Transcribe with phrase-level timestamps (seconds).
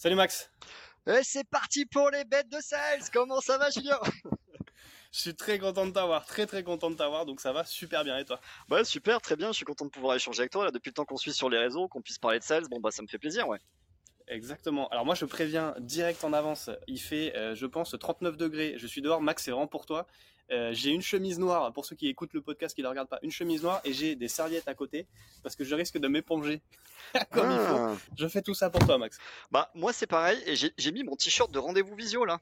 [0.00, 0.48] Salut Max.
[1.08, 3.00] Et c'est parti pour les bêtes de sales.
[3.12, 3.98] Comment ça va, Julien
[5.12, 8.04] Je suis très content de t'avoir, très très content de t'avoir, donc ça va super
[8.04, 8.38] bien et toi?
[8.84, 11.04] Super, très bien, je suis content de pouvoir échanger avec toi là depuis le temps
[11.04, 13.18] qu'on suit sur les réseaux, qu'on puisse parler de sales, bon bah ça me fait
[13.18, 13.58] plaisir, ouais.
[14.28, 14.86] Exactement.
[14.90, 18.86] Alors moi je préviens direct en avance, il fait euh, je pense 39 degrés, je
[18.86, 20.06] suis dehors, Max c'est vraiment pour toi.
[20.50, 23.08] Euh, j'ai une chemise noire, pour ceux qui écoutent le podcast, qui ne le regardent
[23.08, 25.06] pas, une chemise noire et j'ai des serviettes à côté
[25.42, 26.62] parce que je risque de m'éponger
[27.30, 27.76] comme il faut.
[27.76, 27.96] Ah.
[28.16, 29.18] Je fais tout ça pour toi Max.
[29.50, 32.40] Bah moi c'est pareil et j'ai mis mon t-shirt de rendez-vous visio là.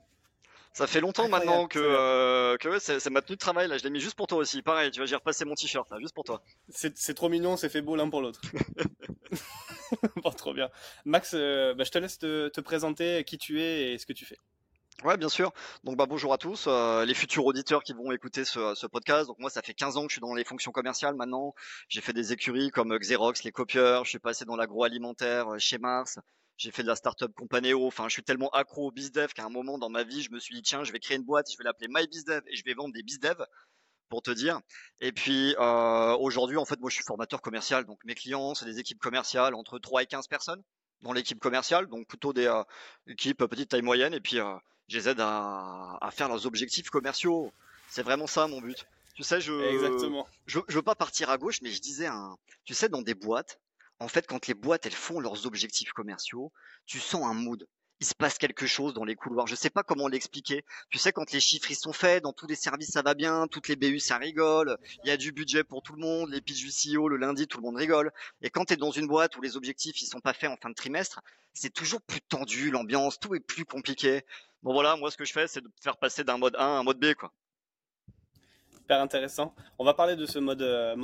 [0.73, 3.79] Ça fait longtemps maintenant que, euh, que c'est ma tenue de travail là.
[3.79, 4.60] Je l'ai mis juste pour toi aussi.
[4.60, 6.43] Pareil, tu vois, j'ai repassé mon t-shirt là, juste pour toi.
[6.68, 8.43] C'est trop mignon, c'est fait beau l'un pour l'autre.
[10.23, 10.68] bon, trop bien.
[11.04, 14.12] Max, euh, bah, je te laisse te, te, présenter qui tu es et ce que
[14.12, 14.38] tu fais.
[15.05, 15.52] Ouais, bien sûr.
[15.84, 19.27] Donc bah bonjour à tous, euh, les futurs auditeurs qui vont écouter ce, ce, podcast.
[19.27, 21.54] Donc moi, ça fait 15 ans que je suis dans les fonctions commerciales maintenant.
[21.88, 24.04] J'ai fait des écuries comme Xerox, les copieurs.
[24.04, 26.18] Je suis passé dans l'agroalimentaire chez Mars
[26.56, 27.87] j'ai fait de la startup Companeo.
[27.87, 30.38] Enfin, je suis tellement accro au bizdev qu'à un moment dans ma vie, je me
[30.38, 32.74] suis dit tiens, je vais créer une boîte, je vais l'appeler MyBizDev et je vais
[32.74, 33.45] vendre des bizdev
[34.09, 34.60] pour te dire.
[35.01, 38.66] Et puis euh, aujourd'hui, en fait, moi, je suis formateur commercial, donc mes clients, c'est
[38.66, 40.62] des équipes commerciales entre 3 et 15 personnes
[41.02, 42.62] dans l'équipe commerciale, donc plutôt des euh,
[43.06, 44.15] équipes petite taille moyenne.
[44.15, 44.54] Et puis, euh,
[44.88, 47.52] je les aide à, à, faire leurs objectifs commerciaux.
[47.88, 48.87] C'est vraiment ça mon but.
[49.15, 50.26] Tu sais, je, Exactement.
[50.46, 53.15] je, je veux pas partir à gauche, mais je disais, un, tu sais, dans des
[53.15, 53.59] boîtes,
[53.98, 56.52] en fait, quand les boîtes elles font leurs objectifs commerciaux,
[56.84, 57.66] tu sens un mood.
[58.01, 59.47] Il se passe quelque chose dans les couloirs.
[59.47, 60.65] Je sais pas comment l'expliquer.
[60.91, 63.47] Tu sais, quand les chiffres ils sont faits, dans tous les services ça va bien,
[63.49, 66.41] toutes les BU ça rigole, il y a du budget pour tout le monde, les
[66.41, 68.12] pitchs du CEO le lundi tout le monde rigole.
[68.43, 70.56] Et quand tu es dans une boîte où les objectifs ils sont pas faits en
[70.56, 71.21] fin de trimestre,
[71.55, 74.22] c'est toujours plus tendu, l'ambiance, tout est plus compliqué.
[74.62, 76.78] Bon voilà, moi ce que je fais c'est de faire passer d'un mode A à
[76.78, 77.33] un mode B quoi
[78.87, 79.53] super intéressant.
[79.81, 80.94] On va parler de ce mode, euh,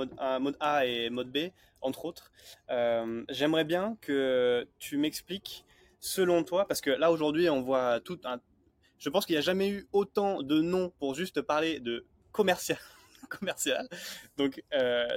[0.60, 2.30] A et mode B, entre autres.
[2.70, 5.64] Euh, j'aimerais bien que tu m'expliques,
[6.02, 8.40] selon toi, parce que là aujourd'hui on voit tout un...
[8.98, 12.78] Je pense qu'il n'y a jamais eu autant de noms pour juste parler de commercial.
[13.30, 13.88] commercial.
[14.36, 15.08] Donc, euh,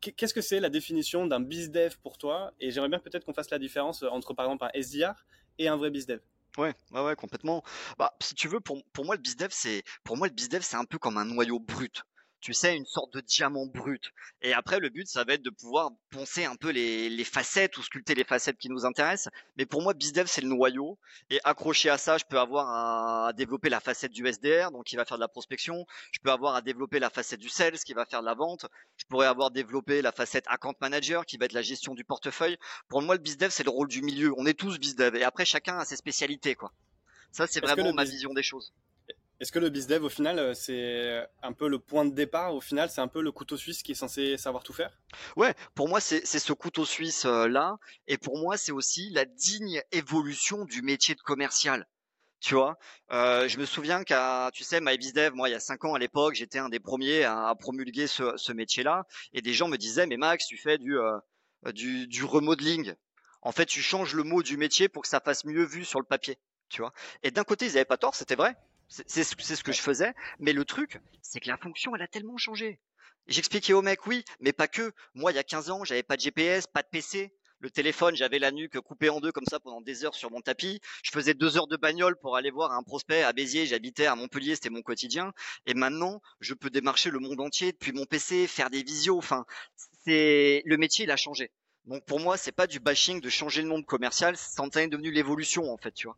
[0.00, 2.52] qu'est-ce que c'est la définition d'un bizdev pour toi?
[2.60, 5.14] Et j'aimerais bien peut-être qu'on fasse la différence entre par exemple un SDR
[5.58, 6.20] et un vrai bizdev.
[6.56, 7.62] Ouais, ouais, ouais, complètement.
[7.98, 10.84] Bah, si tu veux, pour, pour moi, le bizdev, c'est, pour moi, le c'est un
[10.84, 12.02] peu comme un noyau brut
[12.40, 14.12] tu sais, une sorte de diamant brut.
[14.42, 17.76] Et après, le but, ça va être de pouvoir poncer un peu les, les facettes
[17.76, 19.32] ou sculpter les facettes qui nous intéressent.
[19.56, 20.98] Mais pour moi, BizDev, c'est le noyau.
[21.30, 24.96] Et accroché à ça, je peux avoir à, développer la facette du SDR, donc qui
[24.96, 25.84] va faire de la prospection.
[26.12, 28.66] Je peux avoir à développer la facette du sales, qui va faire de la vente.
[28.96, 32.56] Je pourrais avoir développé la facette account manager, qui va être la gestion du portefeuille.
[32.88, 34.32] Pour moi, le BizDev, c'est le rôle du milieu.
[34.36, 35.16] On est tous BizDev.
[35.16, 36.72] Et après, chacun a ses spécialités, quoi.
[37.32, 38.72] Ça, c'est vraiment ma vision des choses.
[39.40, 42.54] Est-ce que le bizdev, au final, euh, c'est un peu le point de départ?
[42.54, 44.98] Au final, c'est un peu le couteau suisse qui est censé savoir tout faire?
[45.36, 47.48] Ouais, pour moi, c'est ce couteau suisse euh.
[48.08, 51.86] Et pour moi, c'est aussi la digne évolution du métier de commercial.
[52.40, 52.78] Tu vois,
[53.12, 55.98] euh, je me souviens qu'à, tu sais, MyBizDev, moi, il y a cinq ans à
[55.98, 59.06] l'époque, j'étais un des premiers à, promulguer ce, ce métier-là.
[59.32, 60.96] Et des gens me disaient, mais Max, tu fais du,
[61.72, 62.94] du, du remodeling.
[63.42, 66.00] En fait, tu changes le mot du métier pour que ça fasse mieux vu sur
[66.00, 66.38] le papier.
[66.68, 66.92] Tu vois?
[67.22, 68.56] Et d'un côté, ils n'avaient pas tort, c'était vrai.
[68.88, 70.14] C'est ce que je faisais.
[70.38, 72.80] Mais le truc, c'est que la fonction, elle a tellement changé.
[73.26, 74.92] J'expliquais au mec, oui, mais pas que.
[75.14, 77.34] Moi, il y a 15 ans, j'avais pas de GPS, pas de PC.
[77.60, 80.40] Le téléphone, j'avais la nuque coupée en deux comme ça pendant des heures sur mon
[80.40, 80.80] tapis.
[81.02, 83.66] Je faisais deux heures de bagnole pour aller voir un prospect à Béziers.
[83.66, 85.32] J'habitais à Montpellier, c'était mon quotidien.
[85.66, 89.18] Et maintenant, je peux démarcher le monde entier depuis mon PC, faire des visios.
[89.18, 89.44] Enfin,
[90.04, 91.50] c'est le métier, il a changé.
[91.84, 94.36] Donc pour moi, c'est pas du bashing de changer le nom de commercial.
[94.36, 96.16] C'est devenu l'évolution en fait, tu vois.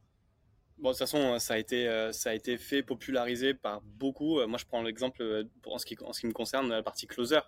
[0.81, 4.41] Bon, de toute façon, ça a été, euh, ça a été fait, popularisé par beaucoup.
[4.41, 6.83] Euh, moi, je prends l'exemple euh, en ce qui, en ce qui me concerne la
[6.83, 7.41] partie closer.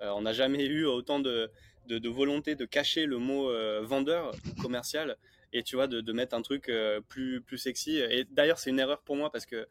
[0.00, 1.48] on n'a jamais eu autant de,
[1.86, 3.52] de, volonté de cacher le mot
[3.84, 5.16] vendeur commercial
[5.52, 6.72] et tu vois de, mettre un truc
[7.08, 7.98] plus plus sexy.
[7.98, 9.66] Et d'ailleurs, c'est une erreur pour moi parce que euh,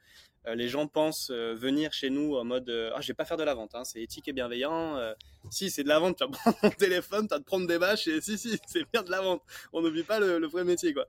[0.47, 3.37] les gens pensent euh, venir chez nous en mode euh, ah je vais pas faire
[3.37, 4.97] de la vente hein, c'est éthique et bienveillant
[5.51, 7.77] si c'est de la vente tu vas prendre ton téléphone tu vas te prendre des
[7.77, 9.43] bâches et si si c'est bien de la vente.
[9.71, 11.05] On n'oublie pas le, vrai métier quoi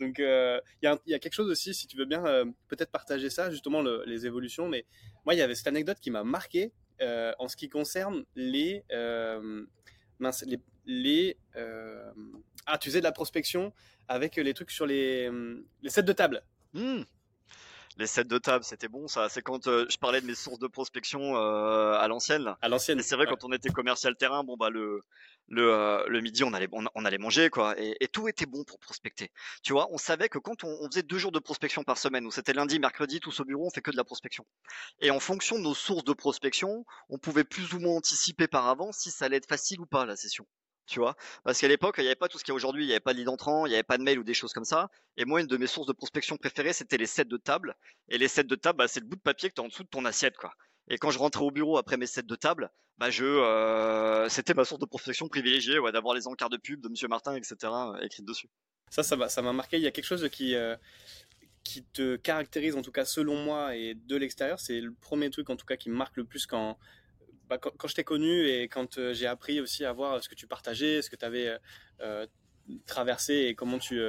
[0.00, 2.22] donc il y, a, quelque chose aussi si tu veux bien
[2.68, 4.86] peut-être partager ça justement les évolutions mais
[5.24, 8.84] moi il y avait cette anecdote qui m'a marqué en ce qui concerne les
[12.68, 13.72] ah tu faisais de la prospection
[14.08, 15.30] avec les trucs sur les
[15.82, 16.42] les sets de table.
[16.72, 17.02] Mmh
[17.96, 19.28] les sets de table, c'était bon ça.
[19.28, 22.54] C'est quand euh, je parlais de mes sources de prospection euh, à l'ancienne.
[22.60, 23.00] À l'ancienne.
[23.02, 25.02] c'est vrai quand on était commercial terrain, bon bah le
[25.48, 28.64] le, euh, le midi on allait on, allait manger quoi et, et, tout était bon
[28.64, 29.30] pour prospecter.
[29.62, 32.26] Tu vois, on savait que quand on, on faisait deux jours de prospection par semaine,
[32.26, 34.44] où c'était lundi, mercredi, tous au bureau, on fait que de la prospection.
[35.00, 38.66] Et en fonction de nos sources de prospection, on pouvait plus ou moins anticiper par
[38.66, 40.46] avance si ça allait être facile ou pas la session.
[40.86, 41.16] Tu vois.
[41.44, 42.92] Parce qu'à l'époque, il n'y avait pas tout ce qu'il y a aujourd'hui, il n'y
[42.92, 44.90] avait pas d'identran, il n'y avait pas de mail ou des choses comme ça.
[45.16, 47.76] Et moi, une de mes sources de prospection préférées, c'était les sets de table.
[48.08, 49.68] Et les sets de table, bah, c'est le bout de papier que tu as en
[49.68, 50.54] dessous de ton assiette, quoi.
[50.88, 54.54] Et quand je rentrais au bureau après mes sets de table, bah je, euh, c'était
[54.54, 57.56] ma source de prospection privilégiée, ouais, d'avoir les encarts de pub de Monsieur Martin, etc.
[57.64, 58.48] Euh, écrits dessus.
[58.90, 59.76] Ça, ça m'a, ça m'a marqué.
[59.76, 60.76] Il y a quelque chose qui, euh,
[61.64, 64.60] qui te caractérise, en tout cas selon moi et de l'extérieur.
[64.60, 66.78] C'est le premier truc, en tout cas, qui me marque le plus quand,
[67.48, 70.34] bah, quand, je t'ai connu et quand euh, j'ai appris aussi à voir ce que
[70.34, 71.58] tu partageais, ce que tu avais euh,
[72.00, 72.26] euh,
[72.86, 74.00] traversé et comment tu,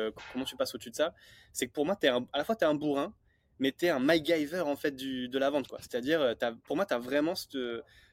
[0.58, 1.14] passes au-dessus de ça,
[1.54, 3.14] c'est que pour moi, à la fois tu es un bourrin,
[3.60, 5.68] mais tu es un MacGyver en fait de la vente.
[5.80, 7.34] C'est-à-dire, pour moi, tu as vraiment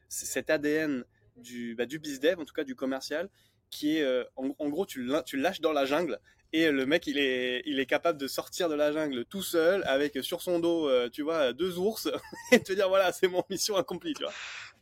[0.08, 1.04] cet ADN
[1.36, 3.30] du, bah, du BizDev, en tout cas du commercial,
[3.70, 6.20] qui est, en, gros, tu, tu lâches dans la jungle
[6.52, 9.82] et le mec, il est, il est capable de sortir de la jungle tout seul,
[9.86, 12.08] avec sur son dos, tu vois, deux ours,
[12.52, 14.32] et te dire voilà, c'est mon mission accomplie, tu vois.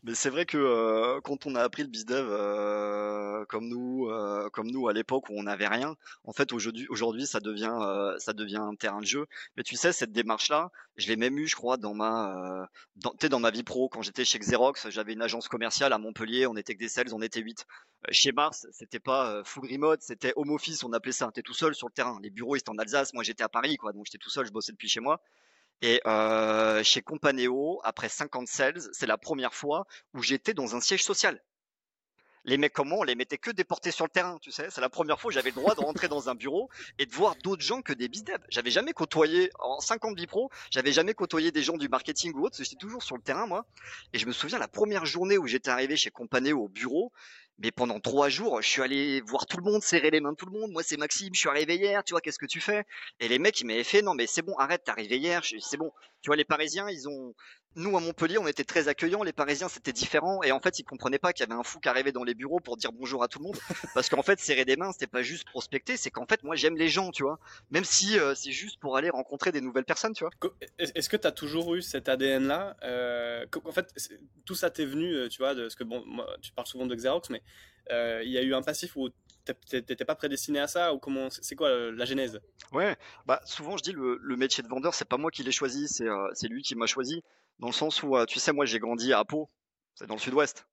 [0.04, 4.50] Mais c'est vrai que euh, quand on a appris le bizdev euh, comme nous, euh,
[4.50, 8.18] comme nous à l'époque où on n'avait rien, en fait aujourd'hui, aujourd'hui ça devient, euh,
[8.18, 9.26] ça devient un terrain de jeu.
[9.56, 13.38] Mais tu sais, cette démarche-là, je l'ai même eu, je crois, dans ma, dans, dans
[13.38, 16.74] ma vie pro quand j'étais chez Xerox, j'avais une agence commerciale à Montpellier, on était
[16.74, 17.64] que des sales, on était 8
[18.10, 21.30] Chez Mars, c'était pas full remote, c'était home office, on appelait ça.
[21.32, 22.18] T'es tout seul sur le terrain.
[22.20, 24.46] Les bureaux ils étaient en Alsace, moi j'étais à Paris, quoi, donc j'étais tout seul,
[24.46, 25.22] je bossais depuis chez moi.
[25.82, 29.84] Et euh, chez Companeo, après 50 sales, c'est la première fois
[30.14, 31.42] où j'étais dans un siège social.
[32.44, 34.68] Les mecs comme moi, on les mettait que déportés sur le terrain, tu sais.
[34.70, 36.68] C'est la première fois où j'avais le droit de rentrer dans un bureau
[36.98, 38.38] et de voir d'autres gens que des bizdev.
[38.48, 42.46] J'avais jamais côtoyé, en 50 ans pro, j'avais jamais côtoyé des gens du marketing ou
[42.46, 43.64] autre, j'étais toujours sur le terrain, moi.
[44.12, 47.12] Et je me souviens, la première journée où j'étais arrivé chez Companeo au bureau,
[47.58, 50.36] mais pendant trois jours, je suis allé voir tout le monde, serrer les mains de
[50.36, 50.70] tout le monde.
[50.72, 52.84] Moi, c'est Maxime, je suis arrivé hier, tu vois, qu'est-ce que tu fais?
[53.20, 55.76] Et les mecs, ils m'avaient fait, non, mais c'est bon, arrête, t'es arrivé hier, c'est
[55.76, 55.92] bon.
[56.22, 57.34] Tu vois, les Parisiens, ils ont,
[57.76, 59.22] nous à Montpellier, on était très accueillants.
[59.22, 60.42] Les Parisiens, c'était différent.
[60.42, 62.34] Et en fait, ils comprenaient pas qu'il y avait un fou qui arrivait dans les
[62.34, 63.58] bureaux pour dire bonjour à tout le monde.
[63.94, 65.96] Parce qu'en fait, serrer des mains, c'était pas juste prospecter.
[65.96, 67.38] C'est qu'en fait, moi, j'aime les gens, tu vois.
[67.70, 70.52] Même si euh, c'est juste pour aller rencontrer des nouvelles personnes, tu vois.
[70.78, 73.94] Est-ce que tu as toujours eu cet ADN-là euh, En fait,
[74.44, 76.86] tout ça t'est venu, euh, tu vois, de ce que bon, moi, tu parles souvent
[76.86, 77.42] de Xerox, mais
[77.90, 79.08] il y a eu un passif où
[79.44, 82.40] t'étais pas prédestiné à ça ou comment c'est quoi la genèse?
[82.70, 82.96] Ouais,
[83.26, 85.88] bah souvent je dis le, le métier de vendeur c'est pas moi qui l'ai choisi,
[85.88, 87.24] c'est c'est lui qui m'a choisi
[87.58, 89.50] dans le sens où, euh, tu sais, moi j'ai grandi à Pau,
[89.94, 90.66] c'est dans le sud-ouest.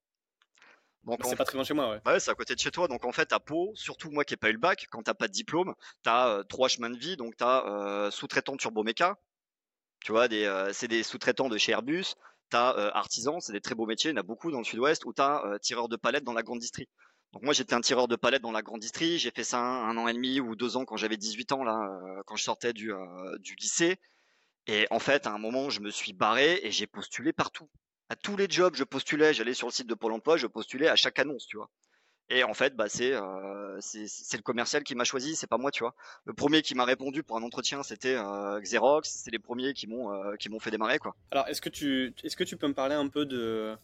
[1.04, 2.00] Donc c'est pas très loin chez moi, ouais.
[2.04, 2.86] Bah ouais, c'est à côté de chez toi.
[2.86, 5.14] Donc en fait, à Pau, surtout moi qui n'ai pas eu le bac, quand t'as
[5.14, 7.16] pas de diplôme, t'as as euh, trois chemins de vie.
[7.16, 9.18] Donc t'as euh, sous-traitant turboméca,
[10.00, 12.14] tu vois, des, euh, c'est des sous-traitants de chez Airbus.
[12.50, 14.64] T'as euh, artisan, c'est des très beaux métiers, il y en a beaucoup dans le
[14.64, 15.04] sud-ouest.
[15.06, 16.88] Ou t'as tireur de palettes dans la grande distrie.
[17.32, 19.18] Donc moi j'étais un tireur de palettes dans la grande distrie.
[19.18, 21.88] J'ai fait ça un, an et demi ou deux ans quand j'avais 18 ans là,
[22.26, 22.92] quand je sortais du,
[23.38, 23.98] du lycée.
[24.70, 27.68] Et en fait, à un moment, je me suis barré et j'ai postulé partout.
[28.08, 29.34] À tous les jobs, je postulais.
[29.34, 31.68] J'allais sur le site de Pôle Emploi, je postulais à chaque annonce, tu vois.
[32.28, 35.82] Et en fait, bah c'est euh, le commercial qui m'a choisi, c'est pas moi, tu
[35.82, 35.96] vois.
[36.24, 39.08] Le premier qui m'a répondu pour un entretien, c'était euh, Xerox.
[39.08, 41.16] C'est les premiers qui m'ont euh, qui m'ont fait démarrer, quoi.
[41.32, 43.76] Alors, est-ce que tu est-ce que tu peux me parler un peu de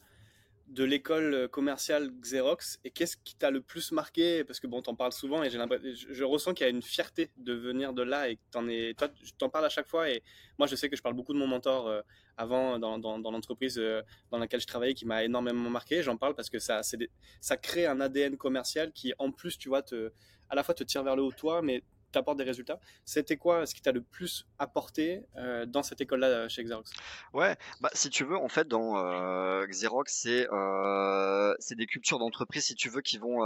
[0.66, 4.42] de l'école commerciale Xerox et qu'est-ce qui t'a le plus marqué?
[4.44, 5.58] Parce que bon, t'en parles souvent et j'ai
[5.94, 8.94] je, ressens qu'il y a une fierté de venir de là et que t'en es,
[8.94, 9.08] toi,
[9.38, 10.22] t'en parles à chaque fois et
[10.58, 12.00] moi, je sais que je parle beaucoup de mon mentor euh,
[12.36, 16.02] avant dans, dans, dans l'entreprise euh, dans laquelle je travaillais qui m'a énormément marqué.
[16.02, 16.98] J'en parle parce que ça, c'est
[17.40, 20.12] ça crée un ADN commercial qui, en plus, tu vois, te,
[20.48, 21.82] à la fois te tire vers le haut toi, mais
[22.16, 22.80] t'apporte des résultats.
[23.04, 26.90] C'était quoi ce qui t'a le plus apporté euh, dans cette école-là euh, chez Xerox?
[27.34, 32.64] Ouais, bah si tu veux, en fait, dans euh, Xerox, c'est euh, des cultures d'entreprise,
[32.64, 33.36] si tu veux, qui vont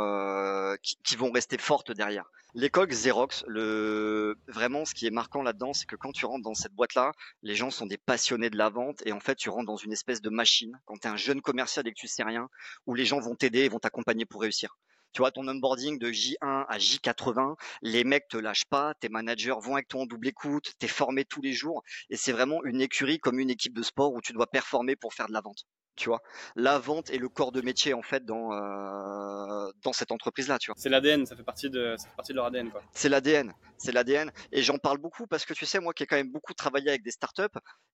[0.82, 2.30] qui, vont rester fortes derrière.
[2.54, 6.54] L'école Xerox, le vraiment, ce qui est marquant là-dedans, c'est que quand tu rentres dans
[6.54, 7.10] cette boîte-là,
[7.42, 9.92] les gens sont des passionnés de la vente et en fait, tu rentres dans une
[9.92, 10.80] espèce de machine.
[10.86, 12.48] Quand tu es un jeune commercial et que tu sais rien,
[12.86, 14.78] où les gens vont t'aider et vont t'accompagner pour réussir.
[15.12, 19.54] Tu vois, ton onboarding de J1 à J80, les mecs te lâchent pas, tes managers
[19.60, 22.80] vont avec toi en double écoute, t'es formé tous les jours et c'est vraiment une
[22.80, 25.66] écurie comme une équipe de sport où tu dois performer pour faire de la vente
[25.96, 26.22] tu vois.
[26.56, 30.58] La vente est le corps de métier en fait dans euh, dans cette entreprise là,
[30.58, 30.74] tu vois.
[30.78, 32.82] C'est l'ADN, ça fait partie de ça fait partie de leur ADN quoi.
[32.92, 36.06] C'est l'ADN, c'est l'ADN et j'en parle beaucoup parce que tu sais moi qui ai
[36.06, 37.42] quand même beaucoup travaillé avec des startups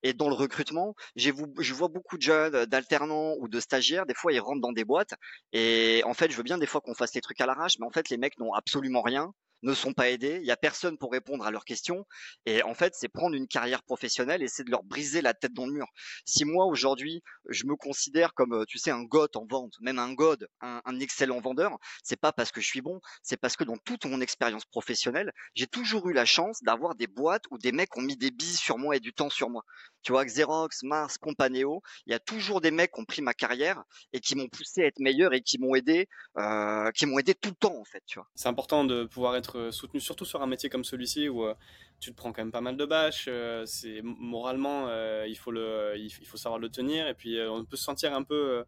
[0.03, 4.15] et dans le recrutement, j'ai je vois beaucoup de jeunes, d'alternants ou de stagiaires, des
[4.15, 5.15] fois ils rentrent dans des boîtes
[5.53, 7.87] et en fait, je veux bien des fois qu'on fasse les trucs à l'arrache, mais
[7.87, 9.33] en fait les mecs n'ont absolument rien
[9.63, 12.07] ne sont pas aidés, il y a personne pour répondre à leurs questions.
[12.45, 15.53] Et en fait, c'est prendre une carrière professionnelle et c'est de leur briser la tête
[15.53, 15.87] dans le mur.
[16.25, 19.99] Si moi aujourd'hui, je me considère comme, euh, tu sais, un goth en vente, même
[19.99, 23.65] un god, un, excellent vendeur, c'est pas parce que je suis bon, c'est parce que
[23.65, 27.73] dans toute mon expérience professionnelle, j'ai toujours eu la chance d'avoir des boîtes où des
[27.73, 29.63] mecs ont mis des billes sur moi et du temps sur moi.
[30.03, 33.35] Tu vois, Xerox, Mars, Companeo, il y a toujours des mecs qui ont pris ma
[33.35, 33.83] carrière
[34.13, 36.09] et qui m'ont poussé à être meilleur et qui m'ont aidé,
[36.39, 38.03] euh, qui m'ont aidé tout le temps en fait.
[38.35, 41.55] C'est important de pouvoir être soutenu, surtout sur un métier comme celui-ci où euh,
[42.01, 43.27] tu te prends quand même pas mal de bâches.
[43.29, 47.65] Euh, c'est moralement, euh, il faut le, il, faut savoir le tenir et puis on
[47.65, 48.65] peut se sentir un peu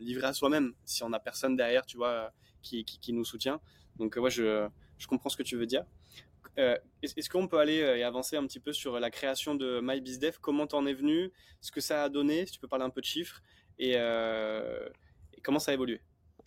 [0.00, 2.32] livré à soi-même si on a personne derrière, tu vois,
[2.62, 3.60] qui, qui, nous soutient.
[3.96, 5.84] Donc ouais, je, je comprends ce que tu veux dire.
[6.58, 10.38] Euh, Est-ce qu'on peut aller et avancer un petit peu sur la création de MyBizDev
[10.40, 11.32] Comment t'en es venu?
[11.60, 12.46] Ce que ça a donné?
[12.46, 13.42] Si tu peux parler un peu de chiffres
[13.80, 14.88] euh,
[15.32, 16.00] et comment ça a évolué?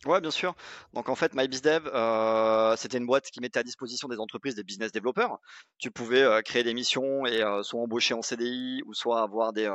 [0.05, 0.55] Ouais, bien sûr.
[0.93, 4.63] Donc en fait, MyBizDev, euh, c'était une boîte qui mettait à disposition des entreprises des
[4.63, 5.39] business développeurs.
[5.79, 9.53] Tu pouvais euh, créer des missions et euh, soit embaucher en CDI ou soit avoir
[9.53, 9.67] des,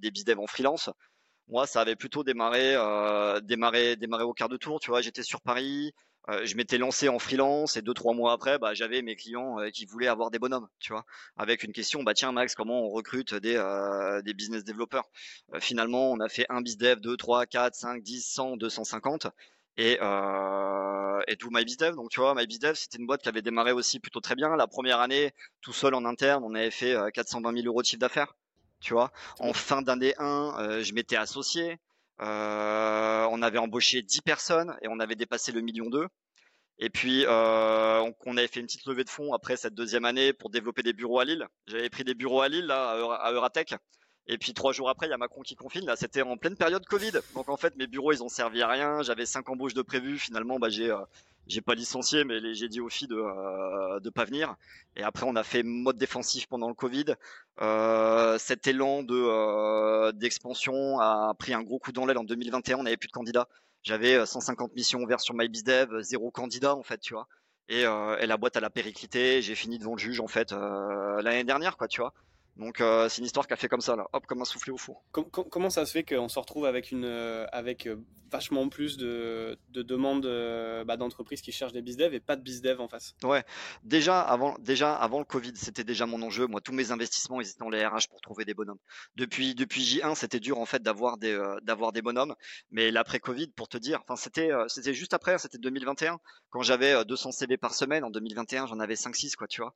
[0.00, 0.88] des BizDev en freelance.
[1.48, 2.76] Moi, ça avait plutôt démarré,
[3.42, 4.80] démarré, démarré au quart de tour.
[4.80, 5.92] Tu vois, j'étais sur Paris,
[6.44, 9.86] je m'étais lancé en freelance et deux trois mois après, bah, j'avais mes clients qui
[9.86, 11.04] voulaient avoir des bonhommes, tu vois,
[11.36, 13.54] avec une question, bah tiens Max, comment on recrute des
[14.24, 15.04] des business développeurs?
[15.60, 19.28] Finalement, on a fait un bizdev, 2, 3, 4, 5, 10, 100, 250
[19.76, 21.94] et euh, et tout MyBizDev.
[21.96, 24.56] Donc tu vois, MyBizDev, c'était une boîte qui avait démarré aussi plutôt très bien.
[24.56, 28.00] La première année, tout seul en interne, on avait fait 420 000 euros de chiffre
[28.00, 28.34] d'affaires.
[28.80, 31.78] Tu vois, en fin d'année 1, je m'étais associé.
[32.22, 36.08] Euh, on avait embauché 10 personnes et on avait dépassé le million d'eux.
[36.78, 40.04] Et puis, euh, on, on, avait fait une petite levée de fonds après cette deuxième
[40.04, 41.46] année pour développer des bureaux à Lille.
[41.66, 43.74] J'avais pris des bureaux à Lille, là, à Euratech.
[44.28, 45.86] Et puis trois jours après, il y a Macron qui confine.
[45.86, 47.12] Là, c'était en pleine période Covid.
[47.34, 49.02] Donc en fait, mes bureaux, ils ont servi à rien.
[49.02, 50.18] J'avais cinq embauches de prévues.
[50.18, 50.98] Finalement, bah, j'ai euh,
[51.46, 54.56] j'ai pas licencié, mais j'ai dit aux filles de euh, de pas venir.
[54.96, 57.14] Et après, on a fait mode défensif pendant le Covid.
[57.60, 62.78] Euh, cet élan de euh, d'expansion a pris un gros coup dans l'aile en 2021.
[62.78, 63.48] On n'avait plus de candidats.
[63.84, 67.28] J'avais 150 missions ouvertes sur MyBizDev, zéro candidat en fait, tu vois.
[67.68, 69.42] Et, et la boîte elle a périclité.
[69.42, 72.12] J'ai fini devant le juge en fait l'année dernière, quoi, tu vois.
[72.56, 74.72] Donc euh, c'est une histoire qui a fait comme ça là, hop comme un soufflé
[74.72, 75.04] au four.
[75.12, 77.96] Com com comment ça se fait qu'on se retrouve avec une euh, avec euh,
[78.30, 82.42] vachement plus de, de demandes euh, bah, d'entreprises qui cherchent des bizdev et pas de
[82.42, 83.14] bizdev en face?
[83.22, 83.44] Ouais,
[83.84, 86.46] déjà avant déjà avant le Covid, c'était déjà mon enjeu.
[86.46, 88.78] Moi, tous mes investissements, ils étaient dans les RH pour trouver des bonhommes.
[89.16, 92.34] Depuis depuis J1, c'était dur en fait d'avoir des d'avoir des bonhommes,
[92.70, 96.62] mais l'après Covid, pour te dire, enfin c'était c'était juste après, hein, c'était 2021 quand
[96.62, 98.02] j'avais 200 CV par semaine.
[98.02, 99.74] En 2021, j'en avais 5 6 quoi, tu vois.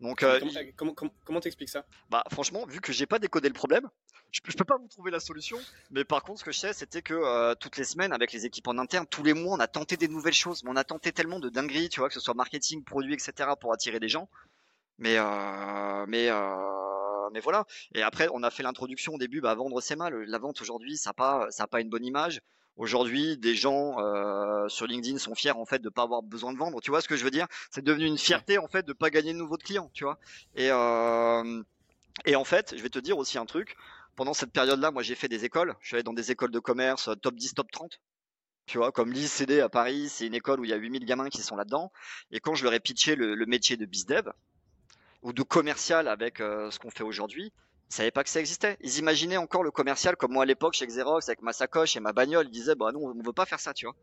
[0.00, 0.40] Donc, euh,
[0.76, 1.86] comment comment, comment t'expliques ça?
[2.10, 3.88] Bah franchement, vu que j'ai pas décodé le problème,
[4.30, 5.58] je, je, peux pas vous trouver la solution.
[5.90, 8.44] Mais par contre, ce que je sais, c'était que euh, toutes les semaines, avec les
[8.44, 10.62] équipes en interne, tous les mois, on a tenté des nouvelles choses.
[10.64, 13.50] Mais on a tenté tellement de dingueries, tu vois, que ce soit marketing, produit, etc.,
[13.58, 14.28] pour attirer des gens.
[14.98, 16.30] Mais euh, mais
[17.32, 17.64] mais voilà.
[17.94, 19.40] Et après, on a fait l'introduction au début.
[19.40, 20.14] Bah vendre c'est mal.
[20.24, 22.42] La vente aujourd'hui, ça a pas ça a pas une bonne image.
[22.76, 26.58] Aujourd'hui, des gens euh, sur LinkedIn sont fiers en fait de pas avoir besoin de
[26.58, 26.80] vendre.
[26.82, 27.46] Tu vois ce que je veux dire?
[27.70, 29.90] C'est devenu une fierté en fait de pas gagner de nouveaux clients.
[29.94, 30.18] Tu vois?
[30.54, 31.62] Et euh,
[32.26, 33.76] et en fait, je vais te dire aussi un truc.
[34.14, 35.74] Pendant cette période-là, moi j'ai fait des écoles.
[35.80, 38.00] Je suis allé dans des écoles de commerce top 10, top 30.
[38.66, 41.28] Tu vois, comme l'ICD à Paris, c'est une école où il y a 8000 gamins
[41.28, 41.92] qui sont là-dedans.
[42.30, 44.32] Et quand je leur ai pitché le, le métier de bizdev
[45.22, 47.52] ou de commercial avec euh, ce qu'on fait aujourd'hui,
[47.90, 48.76] ils savaient pas que ça existait.
[48.80, 52.00] Ils imaginaient encore le commercial comme moi à l'époque chez Xerox avec ma sacoche et
[52.00, 52.46] ma bagnole.
[52.46, 53.94] Ils disaient bah non, on veut pas faire ça, tu vois.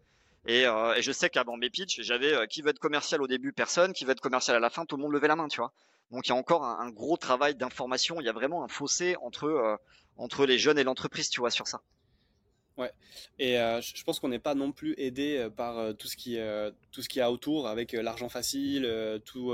[0.46, 3.54] Et, euh, je sais qu'avant mes pitchs, j'avais euh, qui veut être commercial au début,
[3.54, 3.94] personne.
[3.94, 5.74] Qui veut être commercial à la fin, tout le monde levait la main, tu vois.
[6.12, 8.20] Donc il y a encore un, gros travail d'information.
[8.20, 9.76] Il y a vraiment un fossé entre euh,
[10.18, 11.82] entre les jeunes et l'entreprise, tu vois, sur ça.
[12.78, 12.92] Ouais.
[13.38, 17.04] Et je pense qu'on n'est pas non plus aidé par tout ce qui euh, tout
[17.04, 19.54] ce a autour avec l'argent facile, tout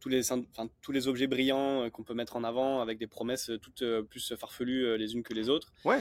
[0.00, 3.50] tous les enfin, tous les objets brillants qu'on peut mettre en avant avec des promesses
[3.62, 5.72] toutes plus farfelues les unes que les autres.
[5.84, 6.00] Ouais.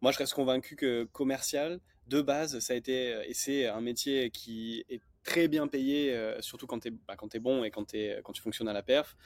[0.00, 4.30] moi, je reste convaincu que commercial de base, ça a été et c'est un métier
[4.30, 8.20] qui est très bien payé, surtout quand tu es, bah, es bon et quand, es,
[8.24, 9.16] quand tu fonctionnes à la perf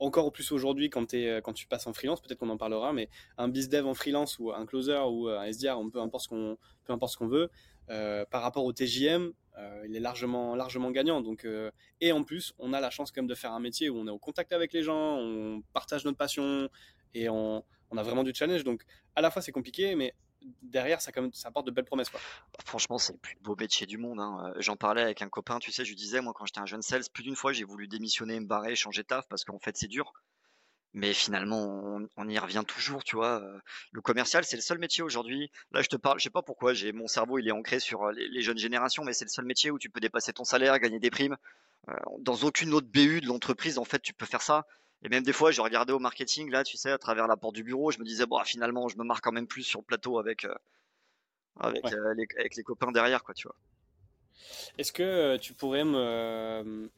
[0.00, 3.48] encore plus aujourd'hui quand, quand tu passes en freelance, peut-être qu'on en parlera, mais un
[3.48, 7.42] bizdev en freelance ou un closer ou un SDR, on peu importe ce qu'on veut,
[7.42, 7.48] euh,
[8.30, 11.20] par rapport au TJM, euh, il est largement largement gagnant.
[11.20, 11.70] Donc euh,
[12.00, 14.06] et en plus, on a la chance quand même de faire un métier où on
[14.06, 16.68] est au contact avec les gens, on partage notre passion
[17.14, 17.64] et on,
[17.96, 18.64] a vraiment du challenge.
[18.64, 18.84] Donc
[19.16, 20.14] à la fois c'est compliqué, mais
[20.62, 22.08] derrière, ça, ça apporte de belles promesses.
[22.08, 22.20] Quoi.
[22.52, 24.20] Bah, franchement, c'est le plus beau métier du monde.
[24.20, 24.54] Hein.
[24.58, 26.80] J'en parlais avec un copain, tu sais, je lui disais, moi, quand j'étais un jeune
[26.80, 29.76] sales, plus d'une fois, j'ai voulu démissionner, me barrer, changer de taf, parce qu'en fait,
[29.76, 30.14] c'est dur.
[30.92, 33.42] Mais finalement, on, on, y revient toujours, tu vois.
[33.92, 35.50] Le commercial, c'est le seul métier aujourd'hui.
[35.70, 38.10] Là, je te parle, je sais pas pourquoi, j'ai mon cerveau, il est ancré sur
[38.10, 40.78] les, les jeunes générations, mais c'est le seul métier où tu peux dépasser ton salaire,
[40.80, 41.36] gagner des primes.
[42.18, 44.66] dans aucune autre BU de l'entreprise, en fait, tu peux faire ça.
[45.02, 47.54] Et même des fois, je regardais au marketing, là, tu sais, à travers la porte
[47.54, 49.84] du bureau, je me disais, bon, finalement, je me marque quand même plus sur le
[49.84, 50.46] plateau avec,
[51.60, 53.56] avec, les, avec les copains derrière, quoi, tu vois.
[54.78, 56.90] Est-ce que tu pourrais me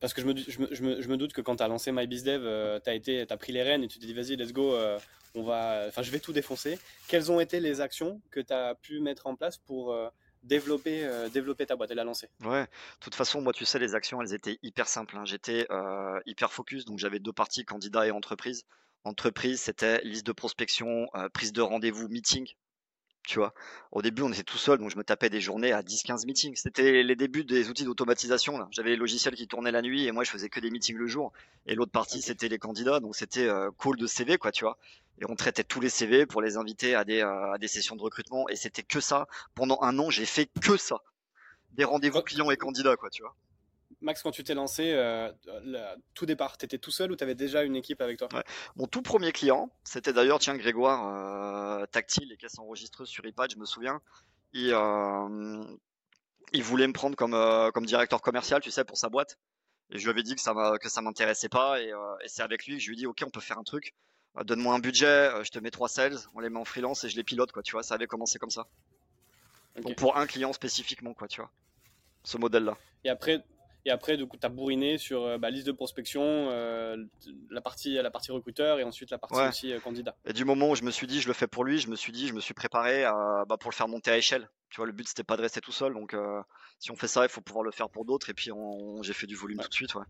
[0.00, 3.52] parce que je me, doute que quand tu as lancé MyBizDev, euh, tu as, pris
[3.52, 4.98] les rênes et tu t'es dit vas-y, let's go, euh,
[5.34, 6.78] on va, je vais tout défoncer.
[7.06, 10.08] Quelles ont été les actions que tu as pu mettre en place pour euh,
[10.42, 12.30] développer, développer ta boîte et la lancer?
[12.42, 15.16] Ouais, de toute façon, moi, tu sais, les actions, elles étaient hyper simples.
[15.18, 15.26] Hein.
[15.26, 15.66] J'étais
[16.24, 18.64] hyper focus, donc j'avais deux parties, candidat et entreprise.
[19.04, 22.48] Entreprise, c'était liste de prospection, prise de rendez-vous, meeting
[23.26, 23.54] tu vois.
[23.92, 26.56] Au début, on était tout seul, donc je me tapais des journées à 10-15 meetings.
[26.56, 28.66] C'était les débuts des outils d'automatisation.
[28.70, 31.06] J'avais les logiciels qui tournaient la nuit et moi, je faisais que des meetings le
[31.06, 31.32] jour.
[31.66, 34.78] Et l'autre partie, c'était les candidats, donc c'était euh, call de CV, quoi, tu vois.
[35.20, 37.94] Et on traitait tous les CV pour les inviter à des, euh, à des sessions
[37.94, 38.48] de recrutement.
[38.48, 39.28] Et c'était que ça.
[39.54, 41.00] Pendant un an, j'ai fait que ça.
[41.72, 43.36] Des rendez-vous clients et candidats, quoi, tu vois.
[44.02, 45.30] Max, quand tu t'es lancé, euh,
[46.14, 48.28] tout départ, tu étais tout seul ou tu avais déjà une équipe avec toi?
[48.76, 53.50] Mon tout premier client, c'était d'ailleurs, tiens, Grégoire, euh, Tactile, les caisses enregistreuses sur iPad,
[53.52, 54.00] je me souviens.
[54.52, 55.64] Il, euh,
[56.52, 57.36] il voulait me prendre comme,
[57.72, 59.38] comme directeur commercial, tu sais, pour sa boîte.
[59.90, 61.80] Et je lui avais dit que ça que ça m'intéressait pas.
[61.80, 63.64] Et, et c'est avec lui que je lui ai dit, OK, on peut faire un
[63.64, 63.94] truc.
[64.44, 67.16] Donne-moi un budget, je te mets trois sales, on les met en freelance et je
[67.16, 67.62] les pilote, quoi.
[67.62, 68.66] Tu vois, ça avait commencé comme ça.
[69.82, 71.50] Donc pour un client spécifiquement, quoi, tu vois.
[72.22, 72.76] Ce modèle-là.
[73.04, 73.42] Et après,
[73.84, 76.96] et après, du coup, tu as bourriné sur euh, bah, liste de prospection, euh,
[77.50, 80.16] la, partie, la partie recruteur et ensuite la partie aussi euh, candidat.
[80.26, 81.96] Et du moment où je me suis dit, je le fais pour lui, je me
[81.96, 84.50] suis dit, je me suis préparé à, bah, pour le faire monter à échelle.
[84.68, 85.94] Tu vois, le but, c'était pas de rester tout seul.
[85.94, 86.14] Donc,
[86.78, 88.30] si on fait ça, il faut pouvoir le faire pour d'autres.
[88.30, 88.50] Et puis,
[89.02, 89.94] j'ai fait du volume tout de suite.
[89.96, 90.04] Ouais.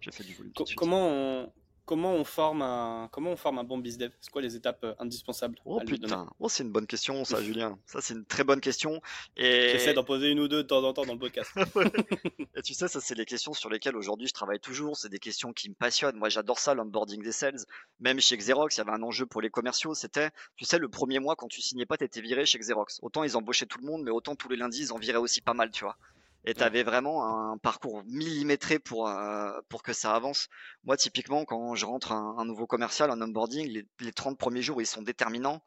[0.00, 0.78] J'ai fait du volume tout de suite.
[0.78, 1.52] Comment on,
[1.86, 4.94] comment on forme un comment on forme un bon bizdev C'est quoi les étapes euh,
[4.98, 7.78] indispensables Oh putain, oh, c'est une bonne question ça, Julien.
[7.86, 9.00] Ça c'est une très bonne question.
[9.36, 11.50] Et j'essaie d'en poser une ou deux de temps en temps dans le podcast.
[12.56, 14.96] et tu sais, ça c'est les questions sur lesquelles aujourd'hui je travaille toujours.
[14.96, 16.16] C'est des questions qui me passionnent.
[16.16, 17.60] Moi, j'adore ça, l'onboarding des sales.
[18.00, 19.94] Même chez Xerox, il y avait un enjeu pour les commerciaux.
[19.94, 22.98] C'était, tu sais, le premier mois quand tu signais pas, t'étais viré chez Xerox.
[23.02, 25.40] Autant ils embauchaient tout le monde, mais autant tous les lundis ils en viraient aussi
[25.40, 25.96] pas mal, tu vois
[26.46, 30.48] et tu avais vraiment un parcours millimétré pour, euh, pour que ça avance.
[30.84, 34.80] Moi, typiquement, quand je rentre un, nouveau commercial, un onboarding, les, les 30 premiers jours,
[34.80, 35.60] ils sont déterminants.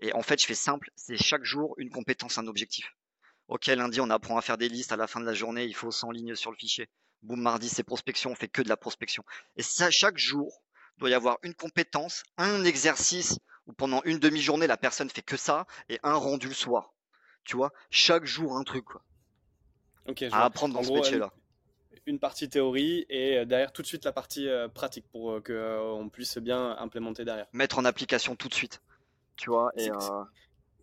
[0.00, 2.94] Et en fait, je fais simple, c'est chaque jour une compétence, un objectif.
[3.48, 4.92] Ok, lundi, on apprend à faire des listes.
[4.92, 6.90] À la fin de la journée, il faut 100 lignes sur le fichier.
[7.22, 9.24] Boum, mardi, c'est prospection, on fait que de la prospection.
[9.56, 10.62] Et ça, chaque jour,
[10.98, 15.36] doit y avoir une compétence, un exercice où pendant une demi-journée, la personne fait que
[15.38, 16.92] ça, et un rendu le soir.
[17.44, 19.02] Tu vois, chaque jour un truc, quoi
[20.32, 21.32] à apprendre dans ce métier-là.
[22.06, 25.40] Une partie théorie et euh, derrière tout de suite la partie euh, pratique pour euh,
[25.40, 27.46] qu'on puisse bien implémenter derrière.
[27.52, 28.80] Mettre en application tout de suite.
[29.36, 29.70] Tu vois.
[29.76, 29.90] Et,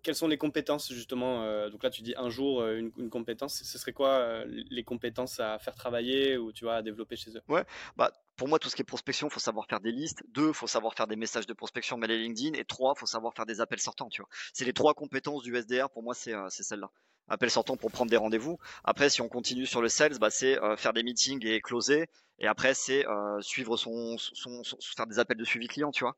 [0.06, 3.64] Quelles sont les compétences justement Donc là, tu dis un jour une, compétence.
[3.64, 7.42] Ce serait quoi les compétences à faire travailler ou tu vois à développer chez eux?
[7.48, 7.66] Ouais.
[7.98, 10.22] Bah pour moi, tout ce qui est prospection, faut savoir faire des listes.
[10.28, 12.54] Deux, faut savoir faire des messages de prospection, mais les LinkedIn.
[12.54, 14.10] Et trois, faut savoir faire des appels sortants.
[14.10, 14.30] Tu vois.
[14.54, 15.90] C'est les trois compétences du SDR.
[15.90, 16.92] Pour moi, c'est celle-là
[17.28, 18.60] appel sortant pour prendre des rendez-vous.
[18.84, 22.08] Après, si on continue sur le sales, bah, c'est euh, faire des meetings et closer.
[22.40, 26.16] Et après, c'est euh, suivre son, son, faire des appels de suivi client, tu vois.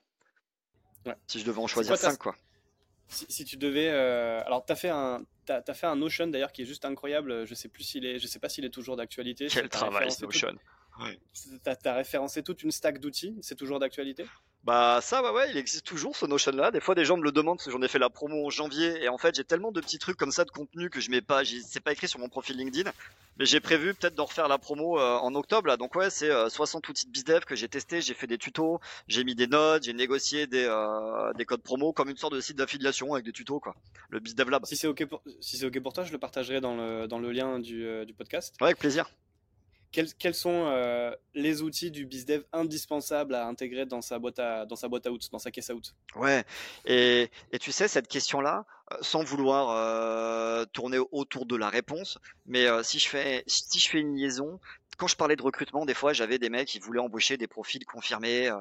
[1.28, 2.36] Si je devais en choisir 5, quoi.
[3.10, 6.64] Si, tu devais, euh, alors t'as fait un, t'as, as fait un Notion d'ailleurs qui
[6.64, 7.46] est juste incroyable.
[7.46, 9.48] Je sais plus s'il est, je sais pas s'il est toujours d'actualité.
[9.50, 10.50] Quel travail Notion.
[11.04, 13.38] Tu as référencé toute une stack d'outils.
[13.42, 14.26] C'est toujours d'actualité?
[14.64, 16.72] Bah ça ouais ouais, il existe toujours ce Notion là.
[16.72, 18.50] Des fois des gens me le demandent parce que j'en ai fait la promo en
[18.50, 21.10] janvier et en fait j'ai tellement de petits trucs comme ça de contenu que je
[21.10, 22.92] mets pas, c'est pas écrit sur mon profil LinkedIn,
[23.40, 25.78] mais j'ai prévu peut-être d'en refaire la promo euh, en octobre là.
[25.78, 28.80] Donc ouais, c'est 60 euh, outils de BizDev que j'ai testé, j'ai fait des tutos,
[29.08, 32.42] j'ai mis des notes, j'ai négocié des, euh, des codes promo comme une sorte de
[32.42, 33.76] site d'affiliation avec des tutos quoi.
[34.10, 34.66] Le BizDev Lab.
[34.66, 37.20] Si c'est ok pour si c'est ok pour toi, je le partagerai dans le dans
[37.20, 38.56] le lien du, du podcast.
[38.60, 39.10] Ouais, avec plaisir
[40.20, 44.76] quels, sont euh, les outils du BizDev indispensables à intégrer dans sa boîte à, dans
[44.76, 46.44] sa boîte out, dans sa caisse out Ouais,
[46.86, 52.20] et, et, tu sais, cette question-là, euh, sans vouloir euh, tourner autour de la réponse,
[52.46, 54.60] mais si, je fais, si je fais une liaison,
[54.98, 57.86] quand je parlais de recrutement, des fois, j'avais des mecs qui voulaient embaucher des profils
[57.86, 58.52] confirmés,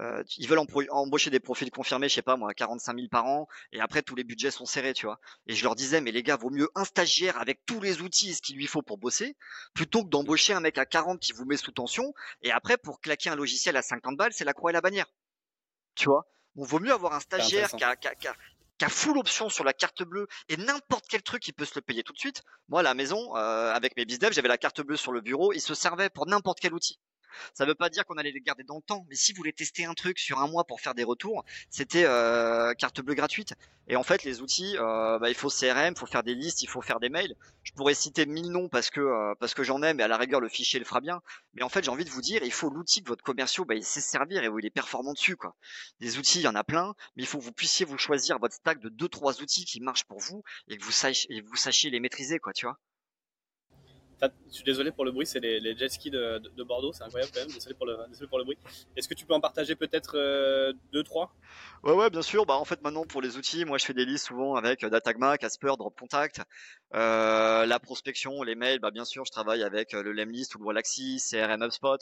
[0.00, 0.60] euh, ils veulent
[0.90, 4.14] embaucher des profils confirmés, je sais pas moi, 45 000 par an, et après tous
[4.14, 5.20] les budgets sont serrés, tu vois.
[5.46, 8.30] Et je leur disais, mais les gars, vaut mieux un stagiaire avec tous les outils
[8.30, 9.36] et ce qu'il lui faut pour bosser,
[9.74, 13.00] plutôt que d'embaucher un mec à 40 qui vous met sous tension, et après pour
[13.00, 15.06] claquer un logiciel à 50 balles, c'est la croix et la bannière.
[15.96, 16.26] Tu vois?
[16.54, 19.64] Bon, vaut mieux avoir un stagiaire qui a, qui, a, qui, a, full option sur
[19.64, 22.42] la carte bleue et n'importe quel truc, il peut se le payer tout de suite.
[22.68, 25.52] Moi, à la maison, euh, avec mes bizdev, j'avais la carte bleue sur le bureau,
[25.52, 26.98] il se servait pour n'importe quel outil.
[27.54, 29.52] Ça veut pas dire qu'on allait les garder dans le temps, mais si vous voulez
[29.52, 33.54] tester un truc sur un mois pour faire des retours, c'était euh, carte bleue gratuite.
[33.88, 36.62] Et en fait, les outils, euh, bah, il faut CRM, il faut faire des listes,
[36.62, 37.34] il faut faire des mails.
[37.64, 40.40] Je pourrais citer mille noms parce que euh, que j'en ai, mais à la rigueur,
[40.40, 41.22] le fichier le fera bien.
[41.54, 43.74] Mais en fait, j'ai envie de vous dire, il faut l'outil que votre commercial bah,
[43.74, 45.36] il sait servir et où il est performant dessus.
[45.36, 45.56] Quoi.
[45.98, 48.38] Des outils, il y en a plein, mais il faut que vous puissiez vous choisir
[48.38, 51.56] votre stack de deux trois outils qui marchent pour vous et que vous sachiez, vous
[51.56, 52.78] sachiez les maîtriser, quoi, tu vois.
[54.22, 57.40] Je suis désolé pour le bruit, c'est les, jet skis de, Bordeaux, c'est incroyable quand
[57.40, 57.50] même.
[57.50, 58.58] Désolé pour le, pour le bruit.
[58.96, 61.34] Est-ce que tu peux en partager peut-être euh, deux, trois?
[61.82, 62.44] Ouais, ouais, bien sûr.
[62.44, 65.38] Bah, en fait, maintenant pour les outils, moi je fais des listes souvent avec Datagma,
[65.38, 66.42] Casper, Drop Contact.
[66.94, 70.58] Euh, la prospection, les mails, bah, bien sûr, je travaille avec euh, le Lemlist ou
[70.58, 71.98] le Wallaxy, CRM HubSpot,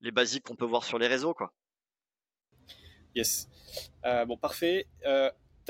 [0.00, 1.52] les basiques qu'on peut voir sur les réseaux, quoi.
[3.14, 3.48] Yes.
[4.26, 4.86] bon, parfait.
[5.02, 5.08] tu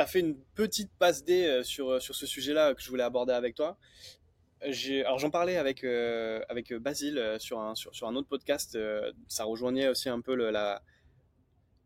[0.02, 3.54] as fait une petite passe D sur, sur ce sujet-là que je voulais aborder avec
[3.54, 3.78] toi
[4.62, 8.74] alors j'en parlais avec euh, avec Basile euh, sur un sur, un autre podcast.
[8.74, 10.82] Euh, ça rejoignait aussi un peu la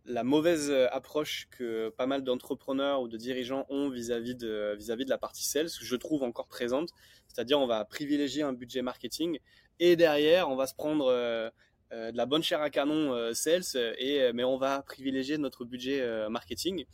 [0.05, 5.11] la mauvaise approche que pas mal d'entrepreneurs ou de dirigeants ont vis-à-vis de vis-à-vis de
[5.11, 6.91] la partie sales, que je trouve encore présente.
[7.29, 9.39] C'est-à-dire on va privilégier un budget marketing
[9.79, 11.07] et derrière on va se prendre
[11.93, 16.85] de la bonne chair à canon sales et mais on va privilégier notre budget marketing.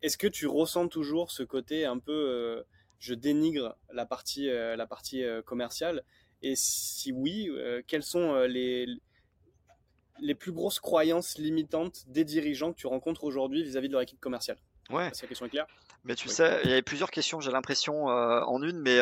[0.00, 2.64] Est-ce que tu ressens toujours ce côté un peu
[3.04, 6.02] je dénigre la partie, euh, la partie euh, commerciale
[6.40, 8.86] Et si oui, euh, quelles sont les,
[10.20, 14.20] les plus grosses croyances limitantes des dirigeants que tu rencontres aujourd'hui vis-à-vis de leur équipe
[14.20, 14.56] commerciale?
[14.90, 15.10] Ouais.
[15.10, 15.66] la question est claire?
[16.04, 18.98] Mais tu sais, il y avait plusieurs questions, j'ai l'impression, en une, mais,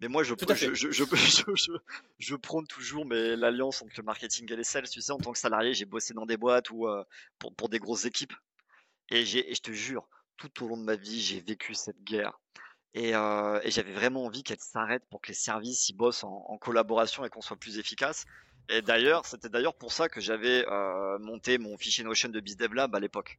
[0.00, 1.72] mais moi, je, je, je, je,
[2.18, 4.88] je, prône toujours l'alliance entre le marketing et les sales.
[4.88, 6.88] Tu sais, en tant que salarié, j'ai bossé dans des boîtes ou
[7.38, 8.32] pour, pour des grosses équipes.
[9.10, 12.40] Et, et je te jure, tout au long de ma vie, j'ai vécu cette guerre.
[12.94, 16.44] Et, euh, et j'avais vraiment envie qu'elle s'arrête pour que les services y bossent en,
[16.48, 18.26] en collaboration et qu'on soit plus efficace.
[18.68, 22.94] Et d'ailleurs, c'était d'ailleurs pour ça que j'avais euh, monté mon fichier Notion de BizDevLab
[22.94, 23.38] à l'époque.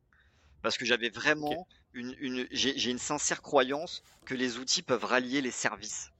[0.61, 5.41] Parce que j'avais vraiment une, une j'ai une sincère croyance que les outils peuvent rallier
[5.41, 6.11] les services.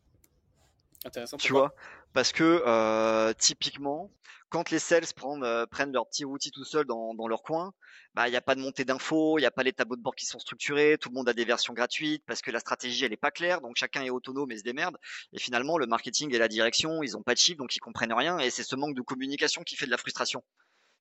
[1.05, 1.37] Intéressant.
[1.37, 1.73] Tu vois?
[2.13, 4.11] Parce que euh, typiquement,
[4.49, 7.73] quand les sales prennent, euh, prennent leur petit outil tout seul dans, leur coin,
[8.13, 10.01] bah il n'y a pas de montée d'infos, il n'y a pas les tableaux de
[10.01, 13.05] bord qui sont structurés, tout le monde a des versions gratuites parce que la stratégie
[13.05, 14.97] elle est pas claire, donc chacun est autonome et se démerde.
[15.31, 18.13] Et finalement le marketing et la direction, ils ont pas de chiffres donc ils comprennent
[18.13, 20.43] rien et c'est ce manque de communication qui fait de la frustration.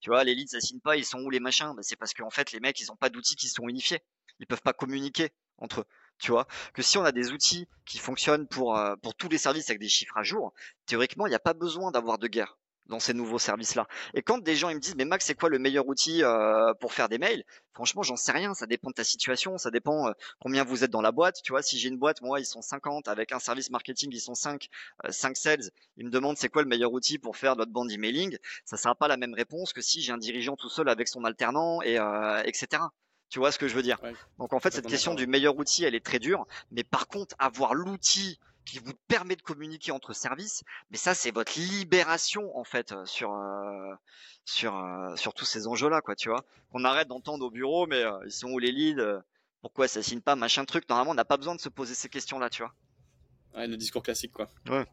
[0.01, 1.73] Tu vois, les leads ça signe pas, ils sont où les machins?
[1.75, 4.01] Bah, C'est parce qu'en fait les mecs ils ont pas d'outils qui sont unifiés,
[4.38, 5.85] ils peuvent pas communiquer entre eux
[6.21, 9.39] tu vois que si on a des outils qui fonctionnent pour euh, pour tous les
[9.39, 10.53] services avec des chiffres à jour,
[10.87, 13.87] théoriquement il n'y a pas besoin d'avoir de guerre dans ces nouveaux services-là.
[14.15, 16.75] Et quand des gens ils me disent mais Max c'est quoi le meilleur outil euh,
[16.75, 17.45] pour faire des mails?
[17.73, 20.91] Franchement j'en sais rien, ça dépend de ta situation, ça dépend euh, combien vous êtes
[20.91, 21.41] dans la boîte.
[21.43, 24.21] Tu vois si j'ai une boîte, moi ils sont 50, avec un service marketing ils
[24.21, 24.69] sont 5,
[25.09, 28.37] 5 sales, ils me demandent c'est quoi le meilleur outil pour faire notre bande emailing,
[28.65, 31.25] ça sera pas la même réponse que si j'ai un dirigeant tout seul avec son
[31.25, 31.95] alternant et
[32.45, 32.83] etc.
[33.31, 33.99] Tu vois ce que je veux dire
[34.38, 36.47] Donc en fait, cette question du meilleur outil, elle est très dure.
[36.73, 41.31] Mais par contre, avoir l'outil qui vous permet de communiquer entre services, mais ça, c'est
[41.31, 43.95] votre libération en fait euh, sur euh,
[44.45, 46.14] sur euh, sur tous ces enjeux-là, quoi.
[46.14, 49.23] Tu vois On arrête d'entendre au bureau, mais ils sont où les leads
[49.62, 50.88] Pourquoi ça signe pas Machin truc.
[50.88, 52.75] Normalement, on n'a pas besoin de se poser ces questions-là, tu vois
[53.55, 54.49] Ouais, le discours classique, quoi.
[54.69, 54.87] Ouais.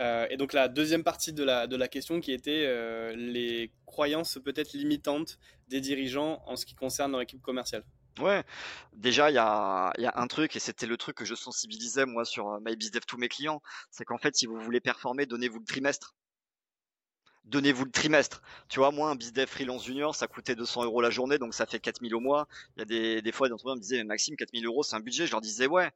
[0.00, 3.72] Euh, et donc la deuxième partie de la, de la question qui était euh, les
[3.86, 7.84] croyances peut-être limitantes des dirigeants en ce qui concerne leur équipe commerciale.
[8.20, 8.44] Ouais,
[8.92, 12.06] déjà il y a, y a, un truc et c'était le truc que je sensibilisais
[12.06, 13.60] moi sur euh, MyBizDev tous mes clients,
[13.90, 16.14] c'est qu'en fait si vous voulez performer, donnez-vous le trimestre.
[17.44, 18.40] Donnez-vous le trimestre.
[18.68, 21.66] Tu vois, moi, un BizDev freelance junior, ça coûtait 200 euros la journée, donc ça
[21.66, 22.48] fait 4000 au mois.
[22.76, 25.00] Il y a des, des fois, des entrepreneurs me disaient, Maxime, 4000 euros, c'est un
[25.00, 25.26] budget.
[25.26, 25.92] Je leur disais, ouais,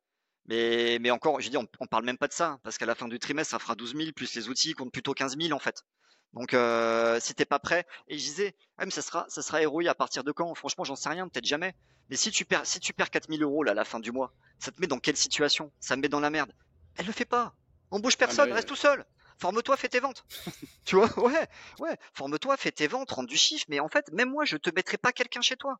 [0.48, 3.06] mais, mais encore, je dis, on, parle même pas de ça, parce qu'à la fin
[3.06, 5.84] du trimestre, ça fera 12 000, plus les outils comptent plutôt 15 000 en fait.
[6.32, 9.62] Donc, euh, si t'es pas prêt, et je disais, ah, mais ça sera, ça sera
[9.62, 10.54] héroïque à partir de quand?
[10.54, 11.74] Franchement, j'en sais rien, peut-être jamais.
[12.08, 14.10] Mais si tu perds, si tu perds 4 000 euros là à la fin du
[14.10, 15.70] mois, ça te met dans quelle situation?
[15.80, 16.52] Ça me met dans la merde.
[16.96, 17.54] Elle le fait pas.
[17.90, 19.04] Embauche ah, personne, reste tout seul.
[19.38, 20.24] Forme-toi, fais tes ventes.
[20.84, 21.18] tu vois?
[21.18, 21.96] Ouais, ouais.
[22.14, 23.66] Forme-toi, fais tes ventes, rends du chiffre.
[23.68, 25.78] Mais en fait, même moi, je te mettrai pas quelqu'un chez toi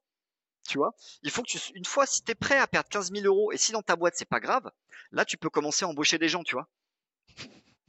[0.69, 0.95] tu vois.
[1.23, 3.53] Il faut que tu, une fois, si tu es prêt à perdre 15 000 euros
[3.53, 4.71] et si dans ta boîte c'est pas grave,
[5.13, 6.69] là tu peux commencer à embaucher des gens, tu vois.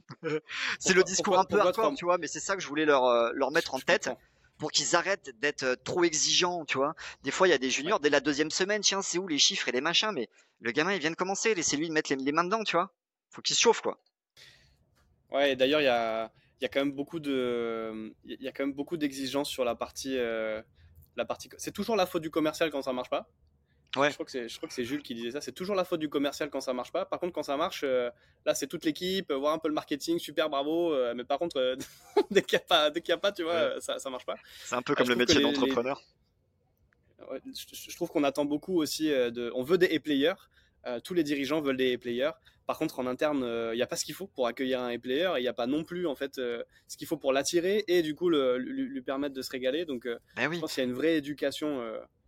[0.78, 3.04] c'est le discours un peu hardcore, tu vois, mais c'est ça que je voulais leur,
[3.04, 4.10] euh, leur mettre en tête
[4.58, 6.94] pour qu'ils arrêtent d'être euh, trop exigeants, tu vois.
[7.22, 9.38] Des fois, il y a des juniors dès la deuxième semaine, tiens, c'est où les
[9.38, 10.28] chiffres et les machins, mais
[10.60, 12.92] le gamin, il vient de commencer, laissez-lui mettre les, mains dedans, tu vois.
[13.30, 13.98] Faut qu'il se chauffe, quoi.
[15.30, 18.64] Ouais, d'ailleurs, il y a, y a quand même beaucoup de, il y a quand
[18.64, 20.60] même beaucoup d'exigences sur la partie, euh,
[21.16, 21.48] la partie.
[21.58, 23.28] C'est toujours la faute du commercial quand ça marche pas.
[23.94, 25.40] Je crois que c'est, je crois que c'est Jules qui disait ça.
[25.40, 27.04] C'est toujours la faute du commercial quand ça marche pas.
[27.04, 28.08] Par contre, quand ça marche, euh,
[28.46, 30.94] là, c'est toute l'équipe, voir un peu le marketing, super, bravo.
[30.94, 31.76] Euh, mais par contre, euh,
[32.30, 34.26] dès qu'il n'y a pas, dès qu'il y a pas, tu vois, ça, ça marche
[34.26, 34.36] pas.
[34.64, 36.00] C'est un peu comme le métier d'entrepreneur.
[37.18, 39.50] je, trouve qu'on attend beaucoup aussi de.
[39.56, 40.34] On veut des e-players.
[41.04, 42.32] Tous les dirigeants veulent des e-players.
[42.66, 45.32] Par contre, en interne, il n'y a pas ce qu'il faut pour accueillir un e-player
[45.36, 48.02] et il n'y a pas non plus en fait ce qu'il faut pour l'attirer et
[48.02, 49.84] du coup le, lui, permettre de se régaler.
[49.84, 50.56] Donc, ben oui.
[50.56, 51.82] je pense qu'il y a une vraie éducation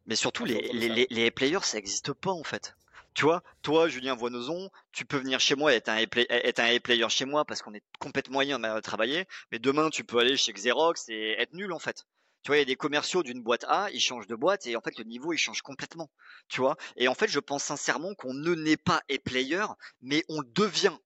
[0.07, 2.75] mais surtout, les, les, les, players, ça n'existe pas en fait.
[3.15, 7.25] Tu vois, toi, Julien Voinozon, tu peux venir chez moi et être un e-player chez
[7.25, 9.27] moi parce qu'on est complètement moyen à travailler.
[9.53, 12.07] Mais demain, tu peux aller chez Xerox et être nul en fait.
[12.43, 14.77] Tu vois, il y a des commerciaux d'une boîte A, ils changent de boîte et
[14.77, 16.11] en fait le niveau il change complètement.
[16.49, 16.77] Tu vois?
[16.97, 19.65] Et en fait, je pense sincèrement qu'on ne naît pas e-player,
[20.01, 20.97] mais on devient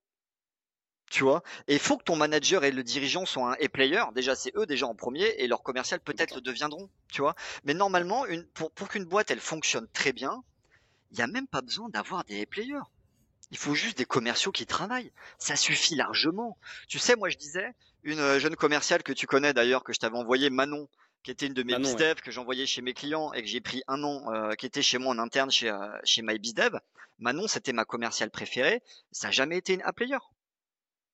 [1.09, 1.41] tu vois?
[1.67, 4.03] Et il faut que ton manager et le dirigeant soient un e-player.
[4.13, 7.35] Déjà, c'est eux déjà en premier et leurs commercial peut-être le deviendront, tu vois?
[7.63, 10.43] Mais normalement, une, pour, pour qu'une boîte elle fonctionne très bien,
[11.11, 12.83] il n'y a même pas besoin d'avoir des e-players.
[13.51, 15.13] Il faut juste des commerciaux qui travaillent.
[15.37, 16.57] Ça suffit largement.
[16.89, 17.73] Tu sais, moi je disais,
[18.03, 20.89] une euh, jeune commerciale que tu connais d'ailleurs, que je t'avais envoyé, Manon,
[21.27, 23.83] qui était une de mes bizdev que j'envoyais chez mes clients et que j'ai pris
[23.89, 26.79] un an, euh, qui était chez moi en interne chez, euh, chez MyBizDev.
[27.19, 28.81] Manon, c'était ma commerciale préférée.
[29.11, 30.19] Ça n'a jamais été une A-player.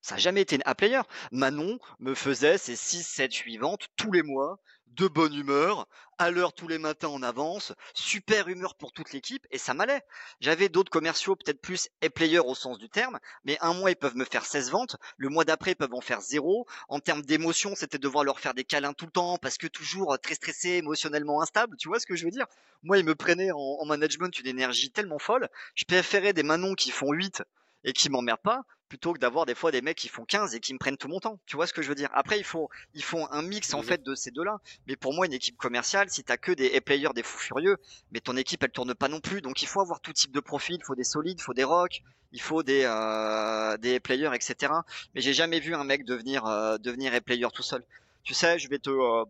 [0.04, 1.00] Ça n'a jamais été une A-player.
[1.32, 5.88] Manon me faisait ses 6, 7, 8 ventes tous les mois, de bonne humeur,
[6.18, 10.02] à l'heure tous les matins en avance, super humeur pour toute l'équipe, et ça m'allait.
[10.42, 14.18] J'avais d'autres commerciaux, peut-être plus A-player au sens du terme, mais un mois ils peuvent
[14.18, 16.68] me faire 16 ventes, le mois d'après ils peuvent en faire zéro.
[16.90, 20.20] En termes d'émotion, c'était devoir leur faire des câlins tout le temps, parce que toujours
[20.22, 22.48] très stressé, émotionnellement instable, tu vois ce que je veux dire?
[22.84, 26.74] Moi, ils me prenaient en, en management une énergie tellement folle, je préférais des Manon
[26.76, 27.42] qui font 8
[27.86, 28.64] et qui m'emmerdent pas
[28.94, 31.08] plutôt que d'avoir des fois des mecs qui font 15 et qui me prennent tout
[31.08, 31.40] mon temps.
[31.48, 32.10] Tu vois ce que je veux dire?
[32.14, 34.60] Après, il faut, ils font un mix en fait de ces deux-là.
[34.86, 37.78] Mais pour moi, une équipe commerciale, si t'as que des players, des fous furieux,
[38.12, 39.42] mais ton équipe elle tourne pas non plus.
[39.42, 40.76] Donc il faut avoir tout type de profil.
[40.80, 42.04] Il faut des solides, il faut des rocks,
[42.34, 44.72] il faut des euh, des players, etc.
[45.16, 47.84] Mais j'ai jamais vu un mec devenir euh, devenir player tout seul.
[48.24, 49.26] Tu sais, je vais te euh,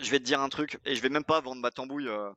[0.00, 2.30] je vais te dire un truc et je vais même pas vendre ma tambouille, euh,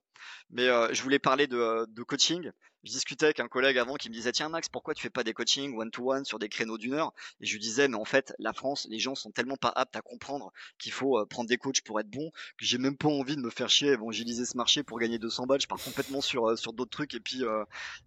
[0.49, 2.51] mais euh, je voulais parler de, de, coaching.
[2.83, 5.23] Je discutais avec un collègue avant qui me disait tiens Max pourquoi tu fais pas
[5.23, 7.13] des coachings one to one sur des créneaux d'une heure?
[7.41, 9.95] Et je lui disais mais en fait la France les gens sont tellement pas aptes
[9.95, 13.09] à comprendre qu'il faut euh, prendre des coachs pour être bon que j'ai même pas
[13.09, 15.61] envie de me faire chier évangéliser ce marché pour gagner 200 balles.
[15.61, 17.43] Je pars complètement sur sur d'autres trucs et puis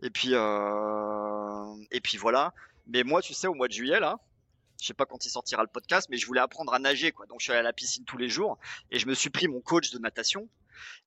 [0.03, 0.33] et puis
[1.91, 2.55] et puis voilà.
[2.87, 4.19] Mais moi tu sais au mois de juillet là
[4.81, 7.27] je sais pas quand il sortira le podcast, mais je voulais apprendre à nager, quoi.
[7.27, 8.59] Donc je suis allé à la piscine tous les jours
[8.91, 10.49] et je me suis pris mon coach de natation.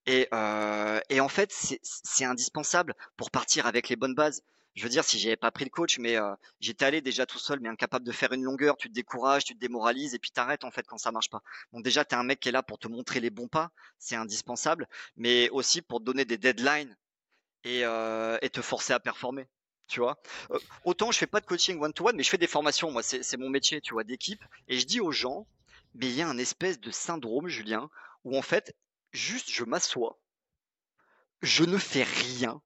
[0.06, 4.44] Et, euh, et en fait, c'est indispensable pour partir avec les bonnes bases.
[4.76, 7.38] Je veux dire, si j'avais pas pris le coach, mais euh, j'étais allé déjà tout
[7.38, 10.32] seul, mais incapable de faire une longueur, tu te décourages, tu te démoralises et puis
[10.32, 11.44] t'arrêtes en fait quand ça marche pas.
[11.74, 13.72] Donc déjà, tu es un mec qui est là pour te montrer les bons pas,
[14.00, 16.98] c'est indispensable, mais aussi pour te donner des deadlines
[17.64, 19.48] et, euh, et te forcer à performer
[19.88, 20.18] tu vois.
[20.52, 22.92] Euh, autant je fais pas de coaching one to one, mais je fais des formations.
[22.92, 24.44] Moi, c'est mon métier, tu vois, d'équipe.
[24.68, 25.48] Et je dis aux gens,
[25.96, 27.90] mais il y a un espèce de syndrome, Julien,
[28.24, 28.76] où en fait,
[29.12, 30.20] juste je m'assois,
[31.42, 32.62] je ne fais rien.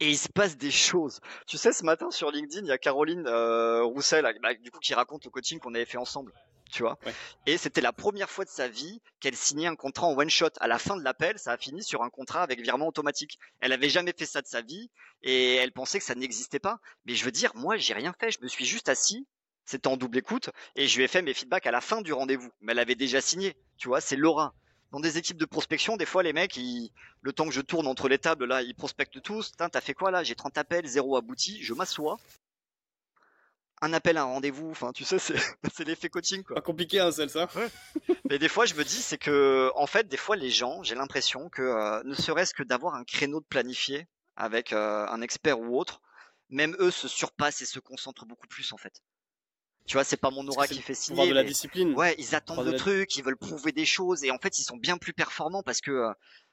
[0.00, 1.20] Et il se passe des choses.
[1.46, 4.80] Tu sais, ce matin sur LinkedIn, il y a Caroline euh, Roussel, bah, du coup,
[4.80, 6.32] qui raconte le coaching qu'on avait fait ensemble
[6.68, 6.98] tu vois.
[7.46, 10.50] Et c'était la première fois de sa vie qu'elle signait un contrat en one shot.
[10.60, 13.38] À la fin de l'appel, ça a fini sur un contrat avec virement automatique.
[13.60, 14.90] Elle avait jamais fait ça de sa vie
[15.22, 16.80] et elle pensait que ça n'existait pas.
[17.06, 18.30] Mais je veux dire, moi, j'ai rien fait.
[18.30, 19.26] Je me suis juste assis.
[19.64, 22.12] C'était en double écoute et je lui ai fait mes feedbacks à la fin du
[22.12, 22.50] rendez-vous.
[22.60, 23.56] Mais elle avait déjà signé.
[23.76, 24.54] Tu vois, c'est Laura.
[24.92, 27.86] Dans des équipes de prospection, des fois, les mecs, ils, le temps que je tourne
[27.86, 29.52] entre les tables, là, ils prospectent tous.
[29.56, 30.22] T'as fait quoi là?
[30.22, 31.62] J'ai 30 appels, zéro abouti.
[31.62, 32.18] Je m'assois
[33.80, 34.70] un appel, un rendez-vous.
[34.70, 35.18] Enfin, tu sais,
[35.72, 36.56] c'est, l'effet coaching, quoi.
[36.56, 37.48] Pas compliqué, hein, celle ça.
[38.30, 40.94] Mais des fois, je me dis, c'est que, en fait, des fois, les gens, j'ai
[40.94, 45.60] l'impression que, euh, ne serait-ce que d'avoir un créneau de planifié avec euh, un expert
[45.60, 46.00] ou autre,
[46.48, 49.02] même eux se surpassent et se concentrent beaucoup plus, en fait.
[49.86, 51.28] Tu vois, c'est pas mon aura qui fait signer.
[51.28, 51.94] de la discipline.
[51.94, 54.76] Ouais, ils attendent le truc, ils veulent prouver des choses, et en fait, ils sont
[54.76, 56.12] bien plus performants parce que, euh,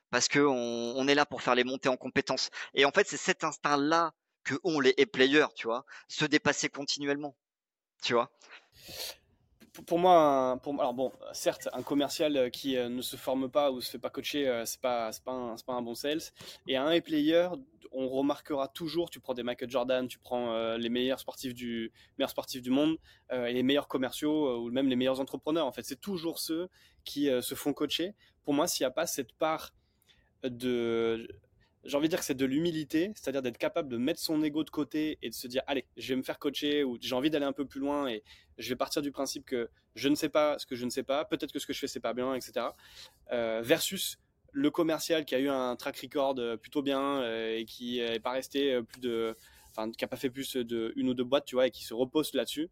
[0.10, 2.50] parce que on est là pour faire les montées en compétences.
[2.74, 4.14] Et en fait, c'est cet instinct-là
[4.46, 7.36] que ont les players, tu vois, se dépasser continuellement,
[8.02, 8.32] tu vois.
[9.88, 13.72] Pour moi, pour, alors bon, certes, un commercial euh, qui euh, ne se forme pas
[13.72, 16.22] ou se fait pas coacher, euh, c'est pas, pas, un, pas un bon sales.
[16.66, 17.50] Et un player,
[17.92, 22.30] on remarquera toujours, tu prends des Michael Jordan, tu prends les meilleurs sportifs du, meilleurs
[22.30, 22.98] sportifs du monde,
[23.32, 25.66] et les meilleurs commerciaux, ou même les meilleurs entrepreneurs.
[25.66, 26.68] En fait, c'est toujours ceux
[27.06, 28.14] qui se font coacher.
[28.44, 29.74] Pour moi, s'il n'y a pas cette part
[30.44, 31.26] de
[31.86, 34.64] j'ai envie de dire que c'est de l'humilité, c'est-à-dire d'être capable de mettre son ego
[34.64, 37.30] de côté et de se dire allez, je vais me faire coacher ou j'ai envie
[37.30, 38.24] d'aller un peu plus loin et
[38.58, 41.04] je vais partir du principe que je ne sais pas ce que je ne sais
[41.04, 42.68] pas, peut-être que ce que je fais c'est pas bien, etc.
[43.32, 44.18] Euh, versus
[44.52, 48.82] le commercial qui a eu un track record plutôt bien et qui n'est pas resté
[48.84, 49.36] plus de,
[49.72, 51.84] enfin, qui n'a pas fait plus de une ou deux boîtes, tu vois, et qui
[51.84, 52.70] se repose là-dessus.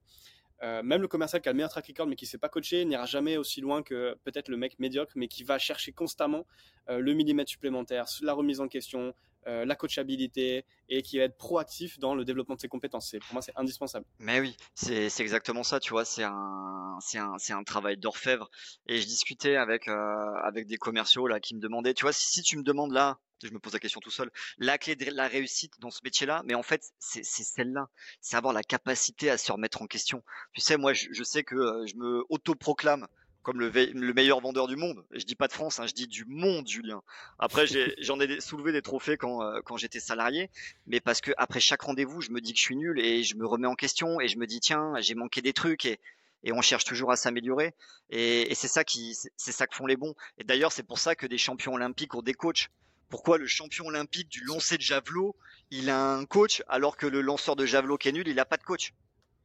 [0.83, 2.85] Même le commercial qui a le meilleur track record mais qui ne s'est pas coaché
[2.85, 6.45] n'ira jamais aussi loin que peut-être le mec médiocre mais qui va chercher constamment
[6.87, 9.13] le millimètre supplémentaire, la remise en question,
[9.47, 13.15] euh, la coachabilité et qui va être proactif dans le développement de ses compétences.
[13.25, 14.05] Pour moi, c'est indispensable.
[14.19, 18.49] Mais oui, c'est exactement ça, tu vois, c'est un, travail d'orfèvre.
[18.87, 22.41] Et je discutais avec, euh, avec des commerciaux là, qui me demandaient, tu vois, si,
[22.41, 25.27] tu me demandes là, je me pose la question tout seul, la clé de la
[25.27, 27.89] réussite dans ce métier-là, mais en fait, c'est celle-là.
[28.21, 30.23] C'est avoir la capacité à se remettre en question.
[30.53, 33.07] Tu sais, moi, je, je sais que euh, je me autoproclame
[33.43, 35.03] comme le, meilleur vendeur du monde.
[35.11, 37.03] Je dis pas de France, hein, je dis du monde, Julien.
[37.37, 37.65] Après,
[37.99, 40.49] j'en ai, soulevé des trophées quand, euh, quand j'étais salarié,
[40.87, 43.35] mais parce que après chaque rendez-vous, je me dis que je suis nul et je
[43.35, 45.99] me remets en question et je me dis tiens, j'ai manqué des trucs et,
[46.43, 47.73] et on cherche toujours à s'améliorer.
[48.09, 50.15] Et, et c'est ça qui, c'est ça que font les bons.
[50.37, 52.69] Et d'ailleurs, c'est pour ça que des champions olympiques ont des coachs.
[53.13, 55.35] Pourquoi le champion olympique du lancer de javelot,
[55.69, 58.43] il a un coach alors que le lanceur de javelot qui est nul, il a
[58.43, 58.95] pas de coach.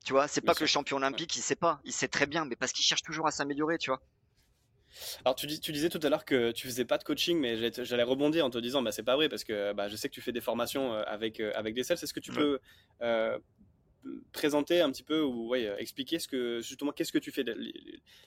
[0.07, 2.47] Tu vois, c'est pas que le champion olympique, il sait pas, il sait très bien,
[2.47, 4.01] mais parce qu'il cherche toujours à s'améliorer, tu vois.
[5.27, 8.03] Alors tu, tu, disais tout à l'heure que tu faisais pas de coaching, mais j'allais
[8.05, 10.23] rebondir en te disant bah c'est pas vrai parce que bah, je sais que tu
[10.23, 11.99] fais des formations euh, avec euh, avec des sales.
[12.03, 12.59] Est-ce que tu peux
[13.03, 13.39] euh,
[14.33, 17.45] présenter un petit peu ou expliquer ce que justement qu'est-ce que tu fais.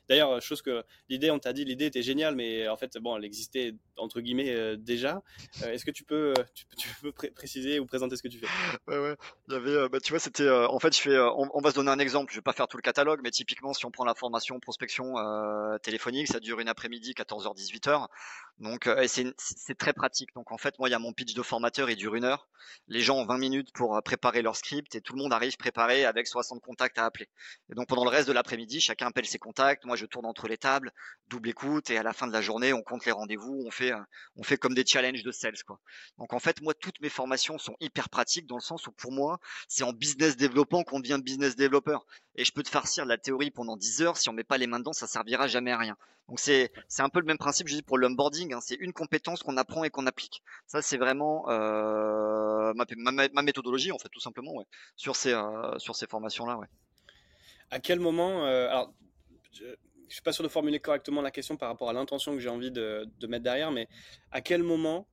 [0.10, 3.26] D'ailleurs chose que l'idée on t'a dit l'idée était géniale mais en fait bon elle
[3.26, 5.22] existait entre guillemets euh, déjà.
[5.64, 6.34] Euh, est-ce que tu peux
[6.78, 8.48] tu, peux préciser ou présenter ce que tu fais?
[8.88, 9.16] Ouais ouais.
[9.48, 12.00] Il euh, bah, tu vois c'était en fait je fais on, va se donner un
[12.00, 12.32] exemple.
[12.32, 15.16] Je vais pas faire tout le catalogue mais typiquement si on prend la formation prospection
[15.84, 18.08] téléphonique ça dure une après-midi 14h 18h
[18.60, 20.34] donc c'est très pratique.
[20.36, 22.48] Donc en fait moi il y a mon pitch de formateur il dure une heure.
[22.88, 25.71] Les gens ont 20 minutes pour préparer leur script et tout le monde arrive préparé
[25.78, 27.28] avec 60 contacts à appeler.
[27.70, 29.86] Et donc pendant le reste de l'après-midi, chacun appelle ses contacts.
[29.86, 30.92] Moi, je tourne entre les tables,
[31.28, 33.64] double écoute, et à la fin de la journée, on compte les rendez-vous.
[33.66, 33.92] On fait,
[34.36, 35.52] on fait comme des challenges de sales.
[36.18, 39.12] Donc en fait, moi, toutes mes formations sont hyper pratiques dans le sens où pour
[39.12, 42.06] moi, c'est en business développement qu'on devient business développeur.
[42.36, 44.18] Et je peux te farcir la théorie pendant 10 heures.
[44.18, 45.98] Si on met pas les mains dedans, ça servira jamais à rien.
[46.32, 48.54] Donc c'est c'est un peu le même principe, je dis pour l'onboarding.
[48.54, 50.42] Hein, c'est une compétence qu'on apprend et qu'on applique.
[50.66, 54.54] Ça c'est vraiment euh, ma, méthodologie en fait, tout simplement,
[54.96, 56.58] sur ces euh, sur ces formations là.
[57.70, 58.94] À quel moment euh, Alors,
[59.52, 59.66] je,
[60.08, 62.50] je suis pas sûr de formuler correctement la question par rapport à l'intention que j'ai
[62.50, 63.90] envie de, de, mettre derrière, mais
[64.32, 65.08] à quel moment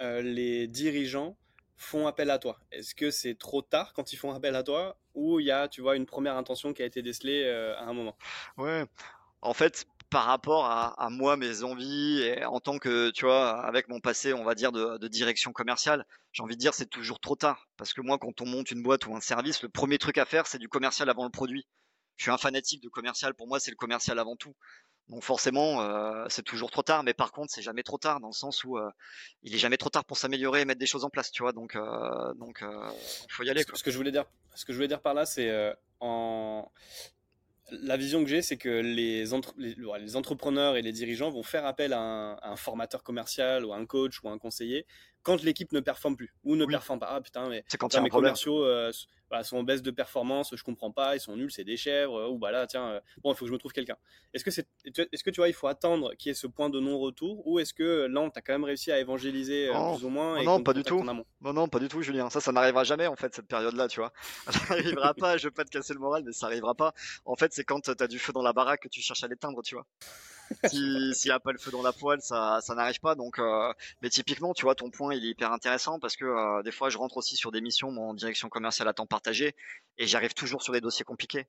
[0.00, 1.36] les dirigeants
[1.76, 4.98] font appel à toi Est-ce que c'est trop tard quand ils font appel à toi
[5.14, 7.92] ou il y a, tu vois, une première intention qui a été décelée à un
[7.92, 8.16] moment?
[8.56, 8.84] Ouais.
[9.42, 13.88] En fait, par rapport à, moi, mes envies, et en tant que, tu vois, avec
[13.88, 17.36] mon passé, on va dire, de, direction commerciale, j'ai envie de dire c'est toujours trop
[17.36, 17.68] tard.
[17.76, 20.24] Parce que moi, quand on monte une boîte ou un service, le premier truc à
[20.24, 21.66] faire, c'est du commercial avant le produit.
[22.16, 24.54] Je suis un fanatique de commercial, pour moi, c'est le commercial avant tout.
[25.08, 28.26] Donc forcément, euh, c'est toujours trop tard, mais par contre, c'est jamais trop tard dans
[28.26, 28.90] le sens où euh,
[29.42, 31.52] il est jamais trop tard pour s'améliorer et mettre des choses en place, tu vois.
[31.52, 32.64] Donc, euh, donc,
[33.30, 33.62] faut y aller.
[33.62, 36.70] Ce, que je voulais dire, ce que je voulais dire par là, c'est en
[37.70, 39.24] la vision que j'ai, c'est que les,
[39.58, 43.86] les, entrepreneurs et les dirigeants vont faire appel à un, formateur commercial ou à un
[43.86, 44.86] coach ou à un conseiller
[45.26, 47.08] quand l'équipe ne performe plus ou ne performe pas.
[47.10, 48.92] Ah putain, mais c'est quand, mes commerciaux euh,
[49.28, 52.16] bah, sont en baisse de performance, je comprends pas, ils sont nuls, c'est des chèvres,
[52.16, 53.96] euh, ou bah là, tiens, euh, bon, il faut que je me trouve quelqu'un.
[54.32, 56.70] Est-ce que, c'est, est-ce que tu vois, il faut attendre qu'il y ait ce point
[56.70, 60.10] de non-retour, ou est-ce que là, tu as quand même réussi à évangéliser plus ou
[60.10, 61.02] moins et Non, pas du tout.
[61.02, 62.30] Non, non, pas du tout, Julien.
[62.30, 64.12] Ça, ça n'arrivera jamais, en fait, cette période-là, tu vois.
[64.52, 66.92] Ça n'arrivera pas, je veux pas te casser le moral, mais ça n'arrivera pas.
[67.24, 69.28] En fait, c'est quand tu as du feu dans la baraque que tu cherches à
[69.28, 69.86] l'éteindre, tu vois
[70.64, 73.14] s'il n'y a pas le feu dans la poêle, ça, ça n'arrive pas.
[73.14, 76.62] Donc, euh, mais typiquement, tu vois, ton point, il est hyper intéressant parce que euh,
[76.62, 79.54] des fois, je rentre aussi sur des missions en direction commerciale à temps partagé
[79.98, 81.46] et j'arrive toujours sur des dossiers compliqués.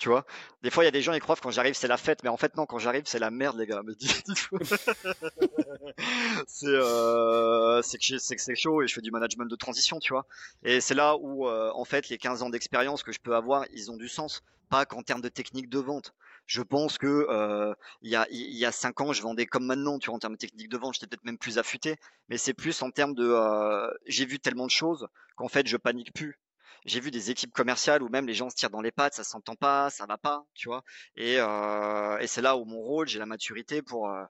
[0.00, 0.26] Tu vois,
[0.62, 2.24] des fois il y a des gens qui croient que quand j'arrive c'est la fête,
[2.24, 3.80] mais en fait non, quand j'arrive c'est la merde les gars.
[6.48, 10.26] c'est euh, c'est que c'est chaud et je fais du management de transition, tu vois?
[10.64, 13.66] Et c'est là où euh, en fait les 15 ans d'expérience que je peux avoir,
[13.72, 16.12] ils ont du sens, pas qu'en termes de technique de vente.
[16.46, 19.64] Je pense que euh, il y a il y a cinq ans je vendais comme
[19.64, 21.96] maintenant, tu vois, en termes de technique de vente, j'étais peut-être même plus affûté,
[22.28, 25.76] mais c'est plus en termes de euh, j'ai vu tellement de choses qu'en fait je
[25.76, 26.38] panique plus
[26.84, 29.24] j'ai vu des équipes commerciales où même les gens se tirent dans les pattes, ça
[29.24, 30.84] s'entend pas, ça va pas, tu vois.
[31.16, 34.24] Et, euh, et c'est là où mon rôle, j'ai la maturité pour euh,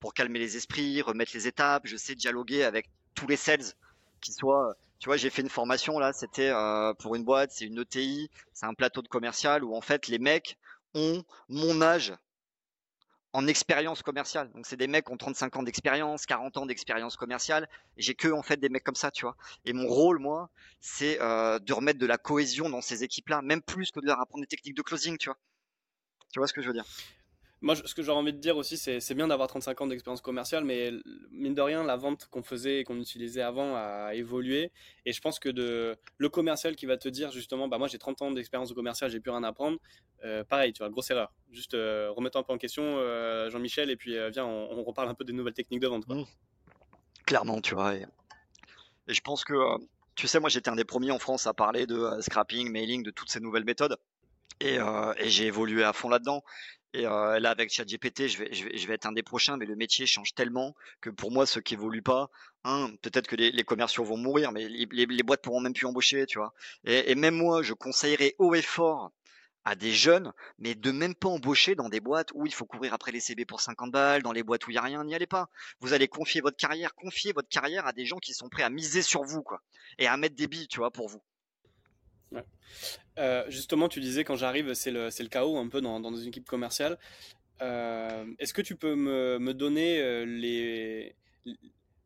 [0.00, 1.86] pour calmer les esprits, remettre les étapes.
[1.86, 3.74] Je sais dialoguer avec tous les sales,
[4.20, 4.74] qui soient.
[4.98, 8.30] Tu vois, j'ai fait une formation là, c'était euh, pour une boîte, c'est une ETI,
[8.52, 10.58] c'est un plateau de commercial où en fait les mecs
[10.94, 12.12] ont mon âge
[13.32, 14.50] en expérience commerciale.
[14.52, 17.68] Donc c'est des mecs qui ont 35 ans d'expérience, 40 ans d'expérience commerciale.
[17.96, 19.36] J'ai que en fait des mecs comme ça, tu vois.
[19.64, 23.62] Et mon rôle, moi, c'est euh, de remettre de la cohésion dans ces équipes-là, même
[23.62, 25.38] plus que de leur apprendre des techniques de closing, tu vois.
[26.32, 26.86] Tu vois ce que je veux dire?
[27.62, 30.64] Moi, ce que j'aurais envie de dire aussi, c'est bien d'avoir 35 ans d'expérience commerciale,
[30.64, 30.92] mais
[31.30, 34.72] mine de rien, la vente qu'on faisait et qu'on utilisait avant a évolué.
[35.04, 37.98] Et je pense que de, le commercial qui va te dire justement, bah moi j'ai
[37.98, 39.78] 30 ans d'expérience commerciale, j'ai plus rien à apprendre,
[40.24, 41.34] euh, pareil, tu vois, grosse erreur.
[41.52, 45.14] Juste euh, remettons un peu en question euh, Jean-Michel et puis viens, on, reparle un
[45.14, 46.08] peu des nouvelles techniques de vente.
[46.08, 46.24] Mmh.
[47.26, 47.94] Clairement, tu vois.
[47.94, 48.06] Et,
[49.06, 49.54] je pense que,
[50.14, 53.10] tu sais, moi j'étais un des premiers en France à parler de scrapping, mailing, de
[53.10, 53.98] toutes ces nouvelles méthodes.
[54.62, 54.78] Et
[55.26, 56.42] j'ai évolué à fond là-dedans.
[56.92, 59.76] Et euh, là, avec ChatGPT, je vais, je, vais, être un des prochains, mais le
[59.76, 62.30] métier change tellement que pour moi, ceux qui évoluent pas,
[62.64, 65.86] un, peut-être que les, commerciaux vont mourir, mais les, les, les, boîtes pourront même plus
[65.86, 66.52] embaucher, tu vois.
[66.84, 69.12] Et, même moi, je conseillerais haut et fort
[69.64, 72.92] à des jeunes, mais de même pas embaucher dans des boîtes où il faut courir
[72.92, 75.14] après les CB pour 50 balles, dans les boîtes où il y a rien, n'y
[75.14, 75.48] allez pas.
[75.80, 78.70] Vous allez confier votre carrière, confier votre carrière à des gens qui sont prêts à
[78.70, 79.60] miser sur vous, quoi,
[79.98, 81.22] et à mettre des billes, tu vois, pour vous.
[83.18, 86.28] Euh, justement, tu disais quand j'arrive, c'est le, le, chaos un peu dans, dans une
[86.28, 86.98] équipe commerciale.
[87.62, 91.14] Euh, est-ce que tu peux me, me donner euh, les,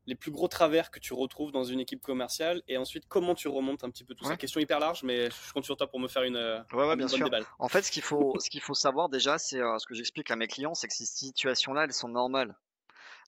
[0.07, 2.63] les plus gros travers que tu retrouves dans une équipe commerciale?
[2.67, 4.37] Et ensuite comment tu remontes un petit peu tout ça?
[4.37, 6.37] Question hyper large, mais je compte sur toi pour me faire une,
[6.73, 7.31] ouais, ouais, bien sûr.
[7.59, 10.37] En fait, ce qu'il faut, ce qu'il faut savoir déjà, c'est ce que j'explique à
[10.37, 12.57] mes clients, c'est que ces situations-là, elles sont normales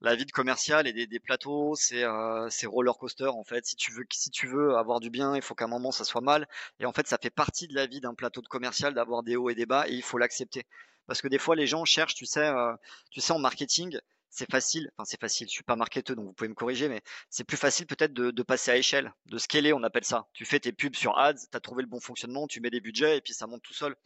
[0.01, 3.66] la vie de commercial et des, des plateaux, c'est euh, roller coaster en fait.
[3.66, 6.05] Si tu veux, si tu veux avoir du bien, il faut qu'à un moment ça
[6.05, 6.49] soit mal.
[6.80, 9.36] Et en fait, ça fait partie de la vie d'un plateau de commercial d'avoir des
[9.36, 10.66] hauts et des bas et il faut l'accepter.
[11.07, 12.74] Parce que des fois, les gens cherchent, tu sais, euh,
[13.11, 13.99] tu sais, en marketing,
[14.30, 17.02] c'est facile, enfin c'est facile, je suis pas marketeur donc vous pouvez me corriger, mais
[17.30, 20.26] c'est plus facile peut-être de, passer à échelle, de scaler on appelle ça.
[20.32, 22.80] Tu fais tes pubs sur ads, tu as trouvé le bon fonctionnement, tu mets des
[22.80, 23.96] budgets et puis ça monte tout seul.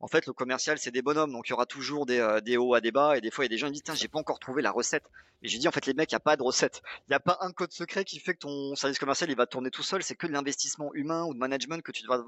[0.00, 2.56] En fait le commercial c'est des bonhommes, donc il y aura toujours des, euh, des
[2.56, 3.94] hauts à des bas et des fois il y a des gens qui disent tiens
[3.94, 5.04] j'ai pas encore trouvé la recette.
[5.42, 7.14] Et j'ai dit en fait les mecs il n'y a pas de recette, il n'y
[7.14, 9.82] a pas un code secret qui fait que ton service commercial il va tourner tout
[9.82, 12.24] seul, c'est que de l'investissement humain ou de management que tu, dois,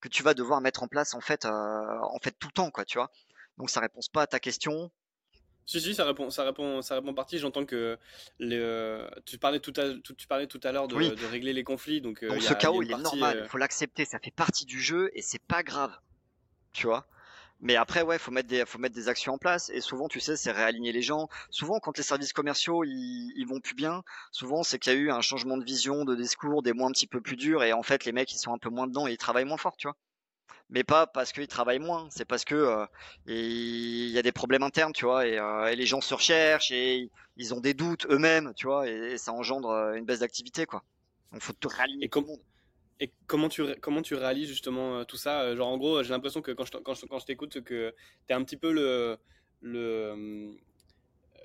[0.00, 2.70] que tu vas devoir mettre en place en fait, euh, en fait tout le temps
[2.70, 3.10] quoi tu vois.
[3.58, 4.90] Donc ça répond pas à ta question,
[5.68, 7.38] si, si, ça répond, ça répond, ça répond partie.
[7.38, 7.98] J'entends que
[9.26, 12.00] tu parlais tout à, tu parlais tout à l'heure de, de, régler les conflits.
[12.00, 13.36] Donc, euh, ce chaos, il est normal.
[13.36, 14.06] Il euh, faut l'accepter.
[14.06, 15.92] Ça fait partie du jeu et c'est pas grave.
[16.72, 17.06] Tu vois?
[17.60, 19.68] Mais après, ouais, faut mettre des, faut mettre des actions en place.
[19.68, 21.28] Et souvent, tu sais, c'est réaligner les gens.
[21.50, 24.98] Souvent, quand les services commerciaux, ils, ils vont plus bien, souvent, c'est qu'il y a
[24.98, 27.62] eu un changement de vision, de discours, des mots un petit peu plus durs.
[27.62, 29.58] Et en fait, les mecs, ils sont un peu moins dedans et ils travaillent moins
[29.58, 29.96] fort, tu vois
[30.70, 32.86] mais pas parce qu'ils travaillent moins, c'est parce que euh,
[33.26, 37.10] il y a des problèmes internes, tu vois, euh, et, les gens se recherchent et
[37.36, 40.82] ils ont des doutes eux-mêmes, tu vois, et, ça engendre euh, une baisse d'activité, quoi.
[41.32, 42.40] Donc faut te rallier et tout le monde.
[43.00, 46.50] Et comment tu, comment tu réalises justement tout ça Genre en gros, j'ai l'impression que
[46.50, 47.94] quand je, quand je, quand je t'écoute, que
[48.26, 49.18] tu es un petit peu le,
[49.60, 50.56] le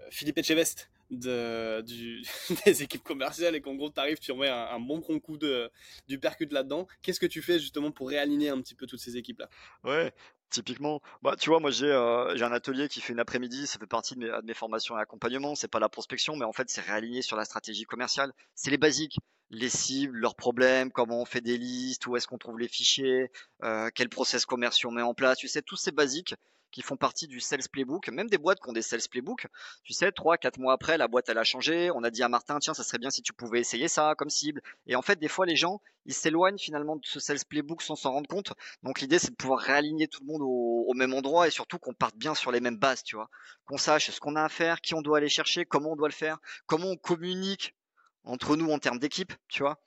[0.10, 0.90] Philippe Etchebest
[2.66, 5.72] des équipes commerciales et qu'en gros tu arrives, tu remets un, bon bon coup de,
[6.08, 6.88] du percute là-dedans.
[7.02, 9.50] Qu'est-ce que tu fais justement pour réaligner un petit peu toutes ces équipes-là?
[9.84, 10.14] Ouais,
[10.50, 11.02] typiquement.
[11.22, 14.16] Bah, tu vois, moi j'ai euh, un atelier qui fait une après-midi, ça fait partie
[14.16, 15.56] de mes, formations et accompagnement.
[15.56, 18.32] C'est pas la prospection, mais en fait c'est réaligner sur la stratégie commerciale.
[18.56, 19.18] C'est les basiques
[19.50, 23.30] les cibles, leurs problèmes, comment on fait des listes, où est-ce qu'on trouve les fichiers,
[23.64, 26.34] euh, quel process commercial on met en place, tu sais, tous ces basiques
[26.74, 29.48] qui font partie du sales playbook, même des boîtes qui ont des sales playbook.
[29.84, 31.92] Tu sais, trois, quatre mois après, la boîte elle a changé.
[31.92, 34.32] On a dit à Martin, tiens, ça serait bien si tu pouvais essayer ça comme
[34.32, 34.62] cible.
[34.88, 37.96] Et en fait, des fois, les gens, ils s'éloignent finalement de ce sales playbook sans
[37.96, 38.54] s'en rendre compte.
[38.82, 41.94] Donc l'idée, c'est de pouvoir réaligner tout le monde au, même endroit et surtout qu'on
[41.94, 43.30] parte bien sur les mêmes bases, tu vois.
[43.66, 46.08] Qu'on sache ce qu'on a à faire, qui on doit aller chercher, comment on doit
[46.08, 47.76] le faire, comment on communique
[48.24, 49.80] entre nous en termes d'équipe, tu vois.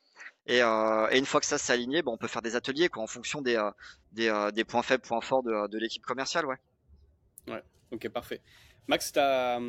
[0.47, 3.03] Et, euh, une fois que ça s'est aligné, ben, on peut faire des ateliers quoi,
[3.03, 3.71] en fonction des, euh,
[4.19, 6.47] euh, points faibles, points forts de, de l'équipe commerciale.
[6.47, 6.57] Ouais.
[7.49, 8.41] Ouais, ok, parfait.
[8.89, 9.61] Max, tu as,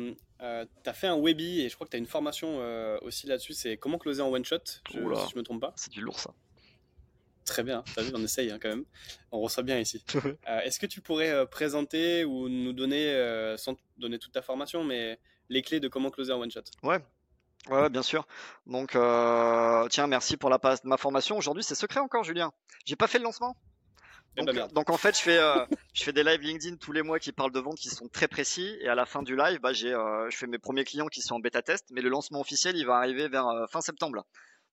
[0.42, 0.64] euh,
[0.94, 3.52] fait un Webi et je crois que tu as une formation euh, aussi là-dessus.
[3.52, 4.58] C'est comment closer en one shot,
[4.92, 5.72] je, si je me trompe pas.
[5.76, 6.32] C'est du lourd ça.
[7.44, 8.84] Très bien, t'as vu, on essaye hein, quand même.
[9.32, 10.04] On reçoit bien ici.
[10.14, 15.18] euh, Est-ce que tu pourrais présenter ou nous donner, sans donner toute ta formation, mais
[15.48, 16.98] les clés de comment closer en one shot Ouais,
[17.70, 18.26] Ouais, bien sûr.
[18.66, 18.90] Donc,
[19.90, 21.36] tiens, merci pour la passe de ma formation.
[21.38, 22.52] Aujourd'hui, c'est secret encore, Julien.
[22.84, 23.56] J'ai pas fait le lancement?
[24.72, 27.32] Donc, en fait, je fais, euh, je fais des lives LinkedIn tous les mois qui
[27.32, 28.76] parlent de vente qui sont très précis.
[28.80, 31.22] Et à la fin du live, bah, j'ai, euh, je fais mes premiers clients qui
[31.22, 31.86] sont en bêta test.
[31.90, 34.24] Mais le lancement officiel, il va arriver vers euh, fin septembre.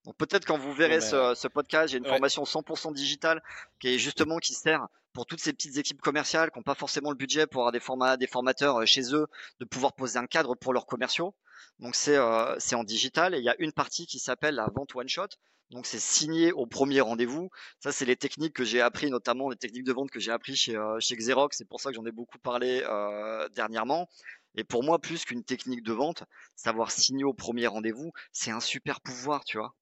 [0.04, 3.42] Donc peut-être quand vous verrez ce, ce, podcast, j'ai une formation 100% digitale
[3.80, 7.10] qui est justement qui sert pour toutes ces petites équipes commerciales qui n'ont pas forcément
[7.10, 9.26] le budget pour avoir des formats, des formateurs chez eux,
[9.58, 11.34] de pouvoir poser un cadre pour leurs commerciaux.
[11.80, 12.16] Donc c'est
[12.58, 15.26] c'est en digital et il y a une partie qui s'appelle la vente one shot.
[15.70, 17.50] Donc c'est signé au premier rendez-vous.
[17.80, 20.54] Ça, c'est les techniques que j'ai appris, notamment les techniques de vente que j'ai appris
[20.54, 21.56] chez, euh, Xerox.
[21.56, 24.08] C'est pour ça que j'en ai beaucoup parlé euh, dernièrement.
[24.54, 28.60] Et pour moi, plus qu'une technique de vente, savoir signer au premier rendez-vous, c'est un
[28.60, 29.74] super pouvoir, tu vois.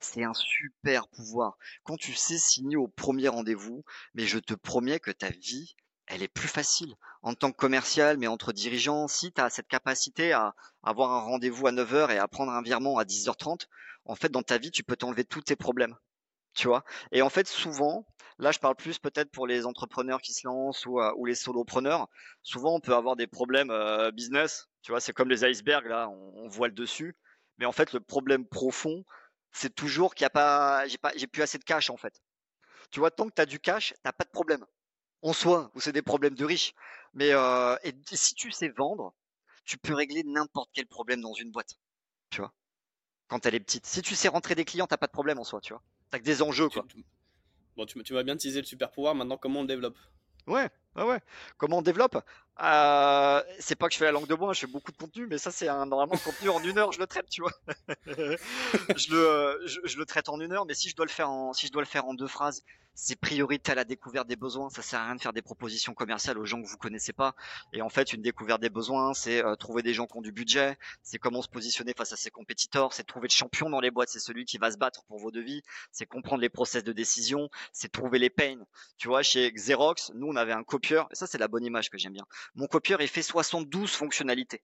[0.00, 1.56] C'est un super pouvoir.
[1.84, 3.84] Quand tu sais signer au premier rendez-vous,
[4.14, 5.76] mais je te promets que ta vie,
[6.06, 6.94] elle est plus facile.
[7.22, 11.20] En tant que commercial, mais entre dirigeants, si tu as cette capacité à avoir un
[11.20, 13.66] rendez-vous à 9h et à prendre un virement à 10h30,
[14.08, 15.96] en fait, dans ta vie, tu peux t'enlever tous tes problèmes.
[16.54, 18.06] Tu vois Et en fait, souvent,
[18.38, 22.08] là, je parle plus peut-être pour les entrepreneurs qui se lancent ou, euh, les solopreneurs.
[22.42, 24.66] Souvent, on peut avoir des problèmes euh, business.
[24.82, 27.16] Tu vois, c'est comme les icebergs, là, on, on voit le dessus.
[27.58, 29.04] Mais en fait, le problème profond,
[29.52, 32.20] c'est toujours qu'il n'y a pas, j'ai pas, j'ai plus assez de cash, en fait.
[32.90, 34.64] Tu vois, tant que tu as du cash, t'as pas de problème
[35.22, 36.74] en soi, ou c'est des problèmes de riches.
[37.14, 39.14] Mais euh, et, si tu sais vendre,
[39.64, 41.74] tu peux régler n'importe quel problème dans une boîte.
[42.30, 42.52] Tu vois
[43.28, 43.86] Quand elle est petite.
[43.86, 45.82] Si tu sais rentrer des clients, t'as pas de problème en soi, tu vois.
[46.10, 46.86] T'as que des enjeux, quoi.
[47.76, 49.14] bon, tu, tu vas bien teaser le super pouvoir.
[49.14, 49.98] Maintenant, comment on le développe?
[50.46, 51.20] Ouais, ouais, ouais.
[51.56, 52.16] Comment on développe?
[52.60, 55.26] Euh, C'est pas que je fais la langue de bois, je fais beaucoup de contenu,
[55.26, 57.52] mais ça c'est un normalement le contenu en une heure, je le traite, tu vois.
[58.06, 61.52] je le, je, le traite en une heure, mais si je dois le faire en,
[61.52, 62.64] si je dois le faire en deux phrases,
[63.00, 64.70] c'est priorité à la découverte des besoins.
[64.70, 67.36] Ça sert à rien de faire des propositions commerciales aux gens que vous connaissez pas.
[67.72, 70.32] Et en fait, une découverte des besoins, c'est euh, trouver des gens qui ont du
[70.32, 73.92] budget, c'est comment se positionner face à ses compétiteurs, c'est trouver le champion dans les
[73.92, 75.62] boîtes, c'est celui qui va se battre pour vos devis,
[75.92, 78.58] c'est comprendre les process de décision, c'est trouver les pains.
[78.96, 80.64] Tu vois, chez Xerox, nous on avait un
[81.12, 82.26] ça c'est la bonne image que j'aime bien.
[82.54, 84.62] Mon copieur, il fait 72 fonctionnalités.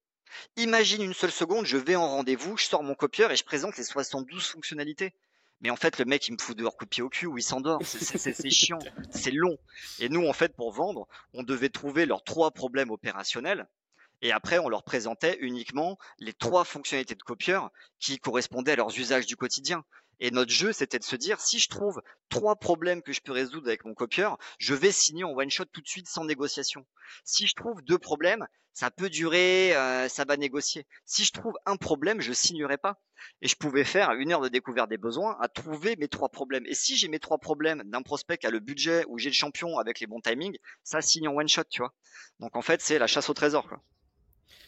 [0.56, 3.76] Imagine une seule seconde, je vais en rendez-vous, je sors mon copieur et je présente
[3.76, 5.14] les 72 fonctionnalités.
[5.60, 7.80] Mais en fait, le mec, il me fout dehors copier au cul ou il s'endort.
[7.84, 9.56] C'est chiant, c'est long.
[9.98, 13.66] Et nous, en fait, pour vendre, on devait trouver leurs trois problèmes opérationnels.
[14.20, 18.98] Et après, on leur présentait uniquement les trois fonctionnalités de copieur qui correspondaient à leurs
[18.98, 19.84] usages du quotidien.
[20.20, 23.32] Et notre jeu, c'était de se dire, si je trouve trois problèmes que je peux
[23.32, 26.86] résoudre avec mon copieur, je vais signer en one shot tout de suite sans négociation.
[27.24, 30.86] Si je trouve deux problèmes, ça peut durer, euh, ça va négocier.
[31.04, 33.00] Si je trouve un problème, je signerai pas.
[33.40, 36.66] Et je pouvais faire une heure de découverte des besoins à trouver mes trois problèmes.
[36.66, 39.34] Et si j'ai mes trois problèmes d'un prospect qui a le budget ou j'ai le
[39.34, 41.94] champion avec les bons timings, ça signe en one shot, tu vois.
[42.40, 43.68] Donc en fait, c'est la chasse au trésor.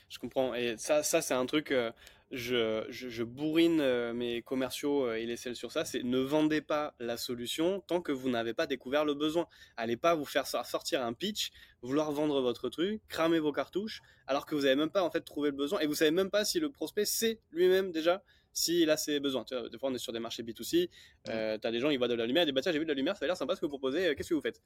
[0.08, 0.54] Je comprends.
[0.54, 1.72] Et ça, ça c'est un truc.
[1.72, 1.90] Euh,
[2.30, 7.16] je, bourrine euh, mes commerciaux et les sales sur ça, c'est ne vendez pas la
[7.16, 9.46] solution tant que vous n'avez pas découvert le besoin.
[9.76, 11.50] Allez pas vous faire sortir un pitch,
[11.82, 15.20] vouloir vendre votre truc, cramer vos cartouches, alors que vous n'avez même pas en fait
[15.20, 18.22] trouvé le besoin et vous savez même pas si le prospect sait lui-même déjà
[18.56, 19.44] si là c'est besoin.
[19.44, 20.88] Tu vois, des fois on est sur des marchés B2C,
[21.28, 22.78] euh, tu as des gens, ils voient de la lumière, ils disent bah tiens j'ai
[22.78, 24.34] vu de la lumière, ça a l'air sympa ce que vous proposez, euh, qu'est-ce que
[24.34, 24.62] vous faites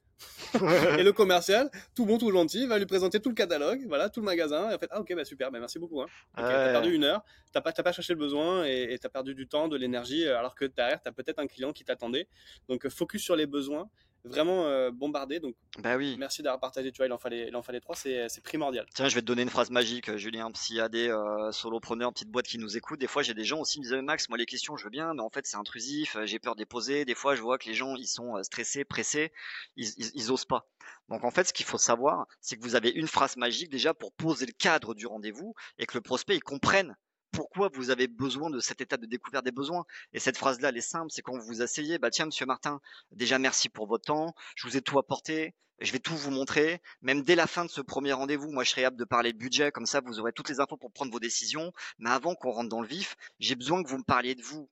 [0.99, 4.21] Et le commercial, tout bon, tout gentil, va lui présenter tout le catalogue, voilà, tout
[4.21, 6.01] le magasin, et en fait ah ok bah super, bah, merci beaucoup.
[6.01, 6.07] Hein.
[6.37, 7.21] Okay, T'as perdu une heure,
[7.51, 10.55] t'as pas, pas cherché le besoin et t'as perdu du temps, de l'énergie, euh, alors
[10.55, 12.29] que derrière t'as peut-être un client qui t'attendait.
[12.69, 13.89] Donc focus sur les besoins
[14.23, 15.39] vraiment euh, bombardé.
[15.39, 16.15] Donc, bah oui.
[16.17, 16.91] merci d'avoir partagé.
[16.91, 18.85] Tu vois, il en fallait, il en fallait trois, c'est, primordial.
[18.93, 20.49] Tiens, je vais te donner une phrase magique, euh, Julien.
[20.55, 23.43] S'il y a des euh, solopreneurs, petites boîtes qui nous écoutent, des fois j'ai des
[23.43, 25.45] gens aussi qui me disent Max, moi les questions, je veux bien, mais en fait
[25.45, 27.05] c'est intrusif, j'ai peur de les poser.
[27.05, 29.31] Des fois, je vois que les gens ils sont stressés, pressés,
[29.75, 30.67] ils, ils, ils osent pas.
[31.09, 33.93] Donc en fait, ce qu'il faut savoir, c'est que vous avez une phrase magique déjà
[33.93, 36.95] pour poser le cadre du rendez-vous et que le prospect il comprenne
[37.31, 39.85] pourquoi vous avez besoin de cette étape de découverte des besoins?
[40.13, 42.81] Et cette phrase-là, elle est simple, c'est quand vous vous asseyez, bah tiens, monsieur Martin,
[43.11, 46.81] déjà merci pour votre temps, je vous ai tout apporté, je vais tout vous montrer.
[47.01, 49.37] Même dès la fin de ce premier rendez-vous, moi je serai apte de parler de
[49.37, 51.73] budget, comme ça vous aurez toutes les infos pour prendre vos décisions.
[51.99, 54.69] Mais avant qu'on rentre dans le vif, j'ai besoin que vous me parliez de vous,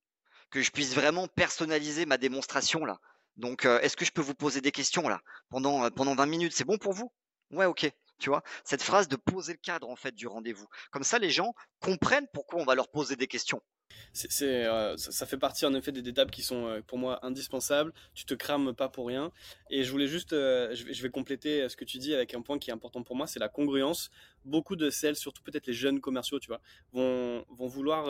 [0.51, 2.99] que je puisse vraiment personnaliser ma démonstration là.
[3.37, 6.25] Donc, euh, est-ce que je peux vous poser des questions là pendant euh, pendant 20
[6.25, 6.53] minutes?
[6.53, 7.11] C'est bon pour vous?
[7.51, 10.67] Ouais, ok tu vois, cette phrase de poser le cadre en fait du rendez-vous.
[10.91, 13.61] Comme ça, les gens comprennent pourquoi on va leur poser des questions.
[14.41, 17.93] Euh, ça, fait partie en effet des étapes qui sont euh, pour moi indispensables.
[18.13, 19.31] Tu te crames pas pour rien.
[19.69, 22.59] Et je voulais juste, euh, je, vais, compléter ce que tu dis avec un point
[22.59, 24.09] qui est important pour moi, c'est la congruence.
[24.45, 26.61] Beaucoup de celles, surtout peut-être les jeunes commerciaux, tu vois,
[26.91, 28.09] vont, vont vouloir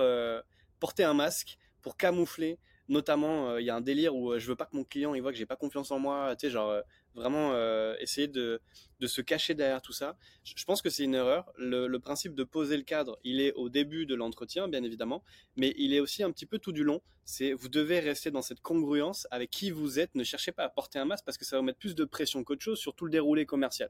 [0.79, 4.65] porter un masque pour camoufler notamment il y a un délire où je veux pas
[4.65, 6.81] que mon client il voit que j'ai pas confiance en moi tu sais genre
[7.15, 8.61] vraiment euh, essayer de,
[8.99, 10.17] de, se cacher derrière tout ça.
[10.43, 11.51] Je pense que c'est une erreur.
[11.57, 15.23] Le, principe de poser le cadre, il est au début de l'entretien, bien évidemment,
[15.55, 17.01] mais il est aussi un petit peu tout du long.
[17.25, 20.15] C'est vous devez rester dans cette congruence avec qui vous êtes.
[20.15, 22.43] Ne cherchez pas à porter un masque parce que ça va mettre plus de pression
[22.43, 23.89] qu'autre chose sur tout le déroulé commercial.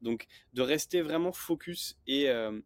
[0.00, 2.60] Donc de rester vraiment focus et euh,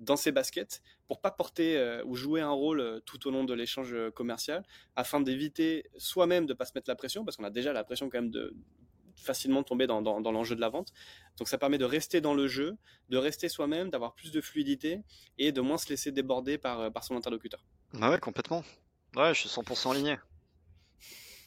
[0.00, 3.54] dans ses baskets pour pas porter euh, ou jouer un rôle tout au long de
[3.54, 4.64] l'échange commercial
[4.96, 8.10] afin d'éviter soi-même de pas se mettre la pression parce qu'on a déjà la pression
[8.10, 8.54] quand même de
[9.16, 10.92] facilement tomber dans, dans, l'enjeu de la vente.
[11.38, 12.76] Donc ça permet de rester dans le jeu,
[13.08, 15.00] de rester soi-même, d'avoir plus de fluidité
[15.38, 17.64] et de moins se laisser déborder par, euh, par son interlocuteur.
[17.94, 18.64] Bah ouais, complètement.
[19.16, 20.16] Ouais, je suis 100% aligné.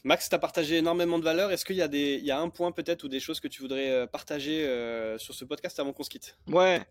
[0.04, 1.52] Max, tu as partagé énormément de valeurs.
[1.52, 3.48] Est-ce qu'il y, a des, il y a un point peut-être ou des choses que
[3.48, 6.38] tu voudrais euh, partager euh, sur ce podcast avant qu'on se quitte?
[6.48, 6.86] Ouais,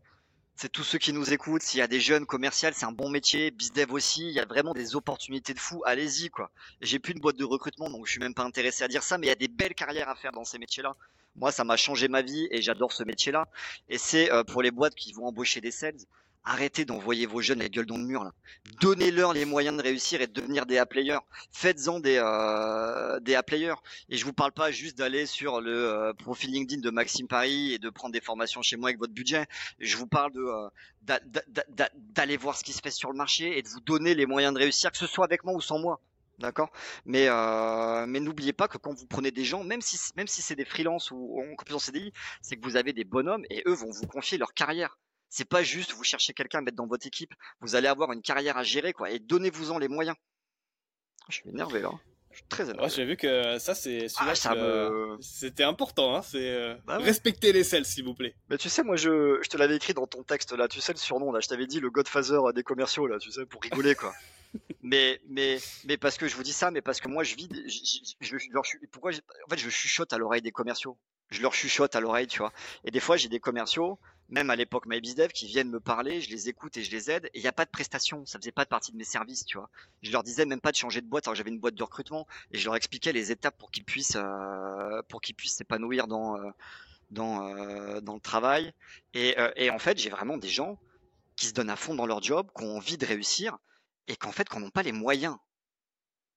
[0.57, 1.63] c'est tous ceux qui nous écoutent.
[1.63, 3.51] S'il y a des jeunes commerciaux, c'est un bon métier.
[3.51, 5.83] BizDev aussi, il y a vraiment des opportunités de fou.
[5.85, 6.51] Allez-y, quoi.
[6.81, 9.19] J'ai plus de boîte de recrutement, donc je suis même pas intéressé à dire ça,
[9.19, 10.95] mais il y a des belles carrières à faire dans ces métiers-là.
[11.37, 13.49] Moi, ça m'a changé ma vie et j'adore ce métier-là.
[13.89, 15.99] Et c'est euh, pour les boîtes qui vont embaucher des sales.
[16.47, 18.31] Arrêtez d'envoyer vos jeunes la gueule dans le mur.
[18.81, 21.21] Donnez-leur les moyens de réussir et de devenir des A-players.
[21.53, 23.77] Faites-en des, euh, des A-players.
[24.11, 27.73] Et je vous parle pas juste d'aller sur le euh, profil LinkedIn de Maxime Paris
[27.73, 29.47] et de prendre des formations chez moi avec votre budget.
[29.79, 31.19] Je vous parle de euh,
[32.15, 34.53] d'aller voir ce qui se fait sur le marché et de vous donner les moyens
[34.53, 36.01] de réussir, que ce soit avec moi ou sans moi.
[36.39, 36.71] D'accord?
[37.07, 40.43] Mais, euh, mais n'oubliez pas que quand vous prenez des gens, même si, même si
[40.43, 43.73] c'est des freelances ou en en CDI, c'est que vous avez des bonhommes et eux
[43.73, 44.99] vont vous confier leur carrière.
[45.29, 47.33] C'est pas juste vous cherchez quelqu'un à mettre dans votre équipe.
[47.61, 49.11] Vous allez avoir une carrière à gérer, quoi.
[49.11, 50.17] Et donnez-vous-en les moyens.
[51.29, 51.91] Je suis énervé là.
[52.31, 52.89] Je suis très énervé.
[52.89, 54.35] J'ai vu que ça, c'est ah,
[55.21, 56.17] c'était important.
[56.17, 56.23] Hein.
[56.23, 58.35] C'est euh, bah respecter les selles, s'il vous plaît.
[58.51, 60.67] Mais tu sais, moi, je, je te l'avais écrit dans ton texte là.
[60.67, 61.41] Tu sais le surnom là.
[61.41, 63.19] Je t'avais dit le Godfather des commerciaux là.
[63.19, 64.13] Tu sais pour rigoler quoi.
[64.83, 67.49] mais mais mais parce que je vous dis ça, mais parce que moi je vis.
[68.21, 68.49] Je, je,
[68.91, 70.99] pourquoi En fait, je chuchote à l'oreille des commerciaux.
[71.31, 72.53] Je leur chuchote à l'oreille, tu vois.
[72.85, 73.99] Et des fois, j'ai des commerciaux
[74.29, 77.27] même à l'époque MyBizDev, qui viennent me parler, je les écoute et je les aide,
[77.35, 79.59] et il n'y a pas de prestation, ça faisait pas partie de mes services, tu
[79.59, 79.69] vois.
[80.03, 82.27] Je leur disais même pas de changer de boîte, alors j'avais une boîte de recrutement,
[82.51, 86.37] et je leur expliquais les étapes pour qu'ils puissent, euh, pour qu'ils puissent s'épanouir dans,
[86.37, 86.51] euh,
[87.11, 88.73] dans, euh, dans le travail.
[89.13, 90.79] Et, et en fait, j'ai vraiment des gens
[91.37, 93.59] qui se donnent à fond dans leur job, qui ont envie de réussir,
[94.09, 95.37] et qu'en fait, qu'on n'ont pas les moyens.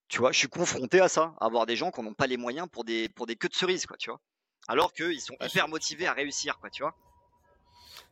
[0.09, 2.37] Tu vois, je suis confronté à ça, à avoir des gens qui n'ont pas les
[2.37, 4.21] moyens pour des, pour des queues de cerises, quoi, tu vois.
[4.67, 6.95] Alors qu'ils sont hyper motivés à réussir, quoi, tu vois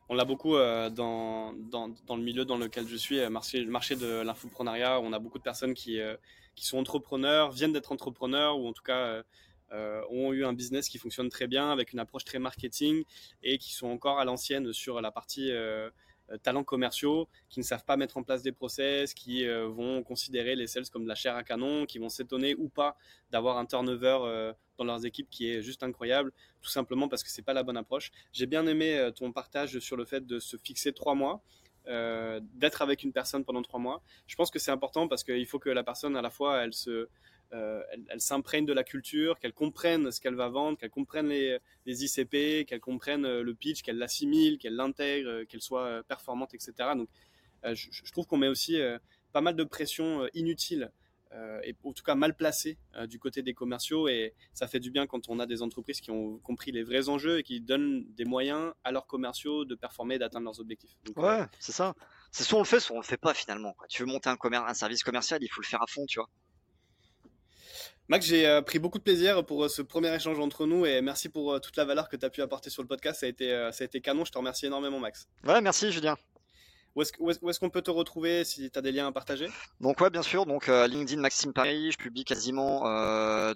[0.08, 3.70] on l'a beaucoup euh, dans, dans, le milieu dans lequel je suis, euh, marché, le
[3.70, 5.00] marché de l'infoprenariat.
[5.00, 6.16] On a beaucoup de personnes qui, euh,
[6.54, 9.22] qui sont entrepreneurs, viennent d'être entrepreneurs ou en tout cas
[10.10, 13.02] ont eu un business qui fonctionne très bien avec une approche très marketing
[13.42, 15.50] et qui sont encore à l'ancienne sur la partie
[16.42, 20.68] talents commerciaux qui ne savent pas mettre en place des process, qui vont considérer les
[20.68, 22.96] sales comme de la chair à canon, qui vont s'étonner ou pas
[23.32, 27.42] d'avoir un turnover dans leurs équipes qui est juste incroyable, tout simplement parce que c'est
[27.42, 28.12] pas la bonne approche.
[28.32, 31.42] J'ai bien aimé ton partage sur le fait de se fixer trois mois.
[31.86, 34.02] d'être avec une personne pendant trois mois.
[34.26, 36.66] Je pense que c'est important parce qu'il faut que la personne à la fois
[37.52, 41.60] euh, elle, s'imprègne de la culture, qu'elle comprenne ce qu'elle va vendre, qu'elle comprenne les,
[41.86, 46.72] ICP, qu'elle comprenne euh, le pitch, qu'elle l'assimile, qu'elle l'intègre, euh, qu'elle soit performante, etc.
[46.96, 47.08] Donc,
[47.64, 48.78] je, trouve qu'on met aussi
[49.32, 50.92] pas mal de pression inutile
[51.64, 55.06] et en tout cas mal placée du côté des commerciaux et ça fait du bien
[55.06, 58.24] quand on a des entreprises qui ont compris les vrais enjeux et qui donnent des
[58.24, 60.96] moyens à leurs commerciaux de performer, d'atteindre leurs objectifs.
[61.16, 61.94] ouais, c'est ça.
[62.30, 63.74] C'est soit on le fait, soit on le fait pas finalement.
[63.88, 66.28] Tu veux monter un, un service commercial, il faut le faire à fond, tu vois.
[68.08, 71.00] Max, j'ai euh, pris beaucoup de plaisir pour euh, ce premier échange entre nous et
[71.02, 73.20] merci pour euh, toute la valeur que tu as pu apporter sur le podcast.
[73.20, 74.24] Ça a, été, ça a été canon.
[74.24, 75.26] Je te remercie énormément, Max.
[75.44, 76.16] Ouais, merci, Julien.
[76.96, 79.48] Où est-ce, qu'on peut te retrouver si tu as des liens à partager?
[79.80, 80.46] Donc, ouais, bien sûr.
[80.46, 82.82] Donc, LinkedIn Maxime Paris, je publie quasiment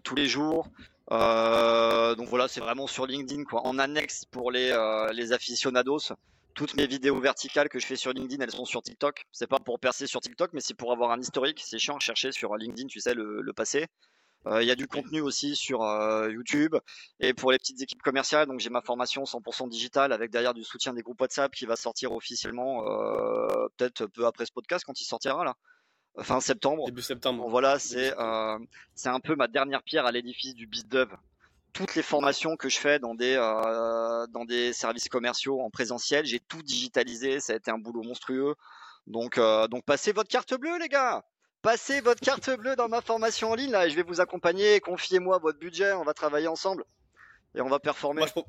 [0.04, 0.68] tous les jours.
[1.08, 3.66] donc, voilà, c'est vraiment sur LinkedIn, quoi.
[3.66, 4.76] En annexe pour les,
[5.14, 6.12] les aficionados
[6.52, 9.24] toutes mes vidéos verticales que je fais sur LinkedIn, elles sont sur TikTok.
[9.32, 11.62] C'est pas pour percer sur TikTok, mais c'est pour avoir un historique.
[11.64, 13.86] C'est chiant à chercher sur LinkedIn, tu sais, le passé.
[14.46, 16.74] Euh, il y a du contenu aussi sur euh, YouTube.
[17.18, 20.64] Et pour les petites équipes commerciales, donc j'ai ma formation 100% digitale avec derrière du
[20.64, 24.98] soutien des groupes WhatsApp qui va sortir officiellement euh, peut-être peu après ce podcast quand
[25.00, 25.56] il sortira là
[26.18, 26.86] fin septembre.
[26.86, 27.48] Début septembre.
[27.48, 28.58] voilà, c'est euh,
[28.94, 31.08] c'est un peu ma dernière pierre à l'édifice du BizDev.
[31.72, 36.24] Toutes les formations que je fais dans des euh, dans des services commerciaux en présentiel,
[36.24, 37.40] j'ai tout digitalisé.
[37.40, 38.54] Ça a été un boulot monstrueux.
[39.06, 41.24] Donc euh, donc passez votre carte bleue les gars.
[41.62, 44.80] Passez votre carte bleue dans ma formation en ligne, là, et je vais vous accompagner.
[44.80, 46.84] Confiez-moi votre budget, on va travailler ensemble
[47.54, 48.20] et on va performer.
[48.20, 48.44] Moi,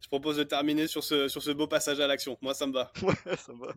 [0.00, 2.38] je, propose de terminer sur ce, sur ce beau passage à l'action.
[2.40, 2.92] Moi, ça me va.
[3.02, 3.74] Ouais, ça me va.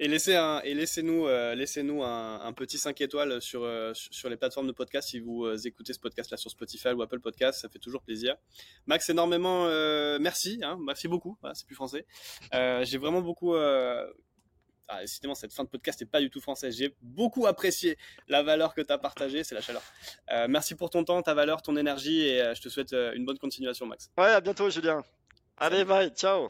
[0.00, 4.36] Et laissez un, et laissez-nous, euh, laissez-nous un, petit 5 étoiles sur, euh, sur les
[4.36, 7.68] plateformes de podcast si vous euh, écoutez ce podcast-là sur Spotify ou Apple Podcast, ça
[7.68, 8.34] fait toujours plaisir.
[8.86, 9.68] Max, énormément
[10.18, 11.38] merci, hein, merci beaucoup.
[11.52, 12.06] c'est plus français.
[12.52, 13.54] j'ai vraiment beaucoup
[14.88, 16.76] ah, décidément, cette fin de podcast n'est pas du tout française.
[16.76, 17.96] J'ai beaucoup apprécié
[18.28, 19.82] la valeur que tu as partagée, c'est la chaleur.
[20.30, 23.12] Euh, merci pour ton temps, ta valeur, ton énergie et euh, je te souhaite euh,
[23.14, 24.10] une bonne continuation, Max.
[24.18, 25.02] Ouais, à bientôt, Julien.
[25.56, 26.48] Allez, bye, ciao.